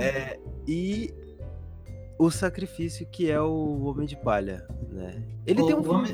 É, 0.00 0.38
e 0.66 1.12
o 2.18 2.30
sacrifício, 2.30 3.06
que 3.06 3.30
é 3.30 3.40
o 3.40 3.82
Homem 3.84 4.06
de 4.06 4.16
Palha, 4.16 4.66
né? 4.90 5.22
Ele 5.46 5.62
o, 5.62 5.66
tem 5.66 5.74
um 5.74 5.80
o 5.80 5.90
homem, 5.90 6.12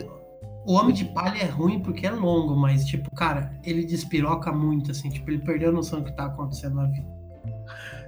o 0.67 0.73
Homem 0.73 0.95
de 0.95 1.05
Palha 1.07 1.39
é 1.43 1.47
ruim 1.47 1.81
porque 1.81 2.07
é 2.07 2.11
longo, 2.11 2.57
mas, 2.57 2.85
tipo, 2.85 3.11
cara, 3.15 3.53
ele 3.65 3.85
despiroca 3.85 4.53
muito, 4.53 4.91
assim, 4.91 5.09
tipo, 5.11 5.31
ele 5.31 5.43
perdeu 5.43 5.69
a 5.71 5.73
noção 5.73 6.01
do 6.01 6.07
que 6.07 6.17
tá 6.17 6.27
acontecendo 6.27 6.77
na 6.77 6.87
vida. 6.87 7.09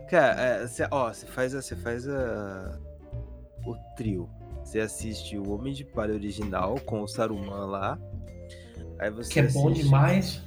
Cara, 0.08 0.40
é, 0.40 0.66
cê- 0.66 0.86
ó, 0.90 1.12
você 1.12 1.26
faz, 1.26 1.54
a- 1.54 1.62
você 1.62 1.76
faz 1.76 2.06
a, 2.08 2.78
o 3.64 3.74
trio. 3.96 4.28
Você 4.62 4.78
assiste 4.80 5.36
o 5.36 5.50
Homem 5.52 5.72
de 5.72 5.84
Palha 5.84 6.14
original 6.14 6.78
com 6.86 7.02
o 7.02 7.08
Saruman 7.08 7.66
lá. 7.66 7.98
Aí 8.98 9.10
você 9.10 9.32
Que 9.32 9.40
é 9.40 9.48
bom 9.50 9.70
demais. 9.70 10.42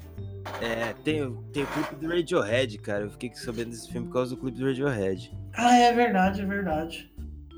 É, 0.61 0.93
tem, 1.03 1.21
tem 1.51 1.63
o 1.63 1.67
clipe 1.67 1.95
do 1.95 2.07
Radiohead, 2.07 2.77
cara. 2.77 3.03
Eu 3.05 3.09
fiquei 3.09 3.33
sabendo 3.33 3.71
desse 3.71 3.91
filme 3.91 4.07
por 4.07 4.13
causa 4.13 4.35
do 4.35 4.39
clipe 4.41 4.57
do 4.59 4.65
Radiohead. 4.65 5.35
Ah, 5.53 5.75
é 5.75 5.91
verdade, 5.93 6.41
é 6.41 6.45
verdade. 6.45 7.11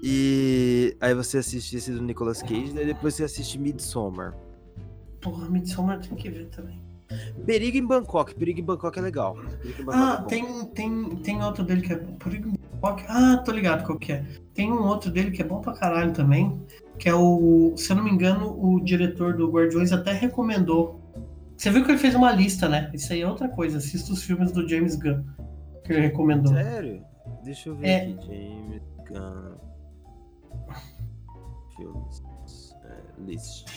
E 0.03 0.95
aí 1.01 1.13
você 1.13 1.39
assiste 1.39 1.75
esse 1.75 1.91
do 1.91 2.01
Nicolas 2.01 2.41
Cage, 2.41 2.71
daí 2.73 2.85
depois 2.85 3.15
você 3.15 3.23
assiste 3.23 3.57
Midsommar. 3.59 4.35
Porra, 5.21 5.49
Midsommar 5.49 5.99
tem 5.99 6.15
que 6.15 6.29
ver 6.29 6.47
também. 6.47 6.79
Perigo 7.45 7.77
em 7.77 7.85
Bangkok. 7.85 8.35
Perigo 8.35 8.59
em 8.59 8.63
Bangkok 8.63 8.99
é 8.99 9.01
legal. 9.01 9.35
Perigo 9.61 9.81
em 9.81 9.85
Bangkok 9.85 9.97
Ah, 9.97 10.23
é 10.23 10.29
tem, 10.29 10.65
tem, 10.67 11.15
tem 11.17 11.43
outro 11.43 11.63
dele 11.63 11.81
que 11.81 11.93
é. 11.93 11.95
por 11.95 12.31
aí- 12.31 12.43
Ah, 13.07 13.37
tô 13.37 13.51
ligado 13.51 13.85
qual 13.85 13.97
que 13.97 14.11
é. 14.11 14.23
Tem 14.53 14.71
um 14.71 14.83
outro 14.85 15.09
dele 15.09 15.31
que 15.31 15.41
é 15.41 15.45
bom 15.45 15.61
pra 15.61 15.73
caralho 15.73 16.11
também. 16.13 16.61
Que 16.99 17.09
é 17.09 17.15
o. 17.15 17.73
Se 17.77 17.91
eu 17.91 17.95
não 17.97 18.03
me 18.03 18.11
engano, 18.11 18.55
o 18.59 18.79
diretor 18.83 19.35
do 19.35 19.49
Guardiões 19.49 19.91
até 19.91 20.11
recomendou. 20.13 20.99
Você 21.55 21.71
viu 21.71 21.83
que 21.83 21.91
ele 21.91 21.97
fez 21.97 22.13
uma 22.13 22.31
lista, 22.31 22.67
né? 22.69 22.91
Isso 22.93 23.11
aí 23.13 23.21
é 23.21 23.27
outra 23.27 23.49
coisa. 23.49 23.77
Assista 23.79 24.13
os 24.13 24.21
filmes 24.23 24.51
do 24.51 24.67
James 24.67 24.95
Gunn. 24.95 25.23
Que 25.83 25.93
ele 25.93 26.01
recomendou. 26.01 26.53
Sério? 26.53 27.01
Deixa 27.43 27.69
eu 27.69 27.75
ver 27.75 27.87
É. 27.87 27.97
aqui. 28.11 28.27
James 28.27 28.81
Gunn. 29.09 29.55
Filmes. 31.75 32.23
É, 32.83 33.01
list. 33.21 33.67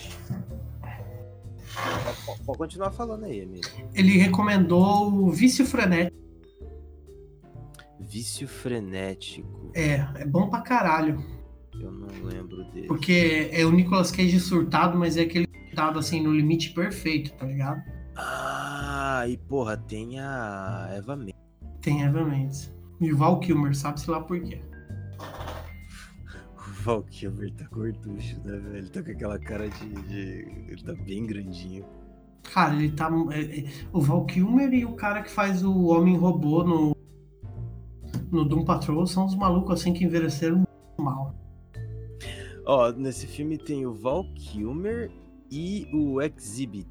Pode- 2.26 2.42
Pode 2.44 2.58
continuar 2.58 2.90
falando 2.92 3.24
aí, 3.24 3.42
amigo. 3.42 3.66
Ele 3.94 4.18
recomendou 4.18 5.12
o 5.12 5.30
Vício 5.30 5.64
Frenético. 5.66 6.18
Vício 8.00 8.48
frenético. 8.48 9.70
É, 9.74 9.94
é 10.16 10.26
bom 10.26 10.48
pra 10.48 10.62
caralho. 10.62 11.22
Eu 11.74 11.92
não 11.92 12.08
lembro 12.24 12.64
dele. 12.72 12.86
Porque 12.88 13.48
é 13.52 13.64
o 13.64 13.70
Nicolas 13.70 14.10
Cage 14.10 14.40
surtado, 14.40 14.98
mas 14.98 15.16
é 15.16 15.22
aquele 15.22 15.46
surtado 15.68 15.98
assim 15.98 16.20
no 16.20 16.32
limite 16.32 16.70
perfeito, 16.72 17.32
tá 17.34 17.46
ligado? 17.46 17.80
Ah, 18.16 19.24
e 19.28 19.36
porra, 19.36 19.76
tem 19.76 20.18
a 20.18 20.88
Eva 20.92 21.14
Mendes. 21.14 21.34
Tem 21.80 22.02
Eva 22.04 22.24
Mendes. 22.24 22.74
E 23.00 23.12
o 23.12 23.16
Val 23.16 23.38
Kilmer, 23.38 23.74
sabe-se 23.76 24.10
lá 24.10 24.20
por 24.20 24.40
quê. 24.42 24.60
Val 26.82 27.02
Kilmer 27.04 27.52
tá 27.54 27.64
gorducho, 27.70 28.36
né, 28.44 28.56
velho? 28.56 28.76
Ele 28.76 28.88
tá 28.88 29.02
com 29.02 29.10
aquela 29.10 29.38
cara 29.38 29.68
de, 29.68 29.88
de- 30.08 30.48
Ele 30.68 30.82
tá 30.84 30.94
bem 30.94 31.26
grandinho. 31.26 31.84
Cara, 32.54 32.74
ele 32.74 32.90
tá. 32.92 33.10
é, 33.32 33.60
é, 33.60 33.64
o 33.92 34.00
Val 34.00 34.24
Kilmer 34.24 34.72
e 34.72 34.84
o 34.84 34.92
cara 34.94 35.22
que 35.22 35.30
faz 35.30 35.62
o 35.62 35.86
Homem 35.86 36.16
Robô 36.16 36.64
no. 36.64 36.96
No 38.30 38.44
Doom 38.44 38.64
Patrol 38.64 39.06
são 39.06 39.26
os 39.26 39.34
malucos 39.34 39.80
assim 39.80 39.92
que 39.92 40.04
envelheceram 40.04 40.62
mal. 40.98 41.34
Ó, 42.64 42.92
nesse 42.92 43.26
filme 43.26 43.58
tem 43.58 43.84
o 43.86 43.92
Val 43.92 44.24
Kilmer 44.34 45.10
e 45.50 45.88
o 45.92 46.20
Exhibit, 46.22 46.86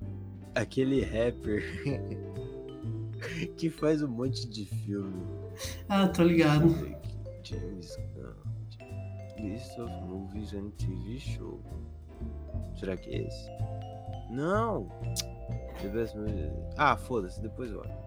aquele 0.54 1.02
rapper 1.02 1.64
que 3.58 3.70
faz 3.70 4.02
um 4.02 4.08
monte 4.10 4.48
de 4.50 4.66
filme. 4.66 5.14
Ah, 5.88 6.08
tô 6.10 6.24
ligado. 6.24 6.68
James. 7.44 7.98
List 9.42 9.78
of 9.80 9.90
Movies 10.08 10.54
and 10.54 10.72
TV 10.78 11.20
Show. 11.20 11.60
Será 12.78 12.98
que 12.98 13.10
é 13.10 13.28
esse? 13.28 13.50
Não! 14.30 14.88
The 15.82 15.88
best 15.90 16.16
movie- 16.18 16.52
Ah, 16.78 16.98
foda-se, 16.98 17.42
depois 17.42 17.72
eu 17.72 17.80
olho. 17.80 18.00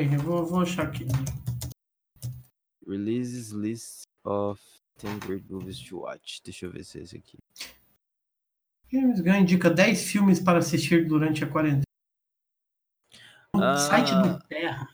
Pera 0.00 0.08
aí, 0.08 0.14
eu 0.14 0.20
vou, 0.20 0.46
vou 0.46 0.60
achar 0.62 0.86
aqui. 0.86 1.06
Releases 2.88 3.50
list 3.50 4.04
of 4.24 4.58
10 5.02 5.18
great 5.18 5.52
movies 5.52 5.78
to 5.78 5.98
watch. 6.00 6.40
Deixa 6.42 6.64
eu 6.64 6.70
ver 6.72 6.84
se 6.84 6.98
é 6.98 7.02
esse 7.02 7.18
aqui. 7.18 7.38
James 8.90 9.20
Gunn 9.20 9.40
indica 9.40 9.68
10 9.68 10.02
filmes 10.10 10.40
para 10.40 10.58
assistir 10.58 11.06
durante 11.06 11.44
a 11.44 11.50
quarentena. 11.50 11.82
No 13.54 13.62
Ah. 13.62 13.76
site 13.76 14.10
do 14.14 14.38
Terra. 14.48 14.88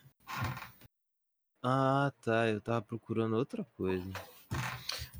Ah, 1.63 2.13
tá. 2.21 2.49
Eu 2.49 2.61
tava 2.61 2.83
procurando 2.83 3.37
outra 3.37 3.65
coisa. 3.77 4.11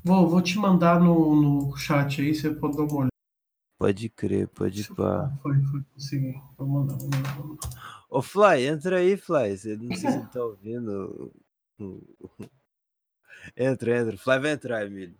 Vou, 0.03 0.27
vou 0.27 0.41
te 0.41 0.57
mandar 0.59 0.99
no, 0.99 1.33
no 1.69 1.77
chat 1.77 2.21
aí, 2.21 2.35
você 2.35 2.53
pode 2.53 2.75
dar 2.75 2.83
uma 2.83 2.93
olhada. 2.93 3.16
Pode 3.77 4.09
crer, 4.09 4.47
pode 4.47 4.87
pá. 4.95 5.31
Foi, 5.41 5.53
foi, 5.65 5.83
consegui. 5.93 6.33
Vou 6.57 6.67
mandar, 6.67 6.95
vou 6.95 7.09
mandar, 7.09 7.35
vou 7.35 7.47
mandar. 7.47 7.69
Ô, 8.09 8.21
Fly, 8.21 8.65
entra 8.67 8.97
aí, 8.97 9.15
Fly. 9.15 9.57
Você 9.57 9.75
não 9.75 9.95
sei 9.95 10.11
se 10.11 10.19
você 10.19 10.27
tá 10.27 10.43
ouvindo. 10.43 11.31
Entra, 13.55 13.97
entra. 13.99 14.17
Fly 14.17 14.39
vai 14.39 14.51
entrar, 14.51 14.85
Emílio. 14.85 15.15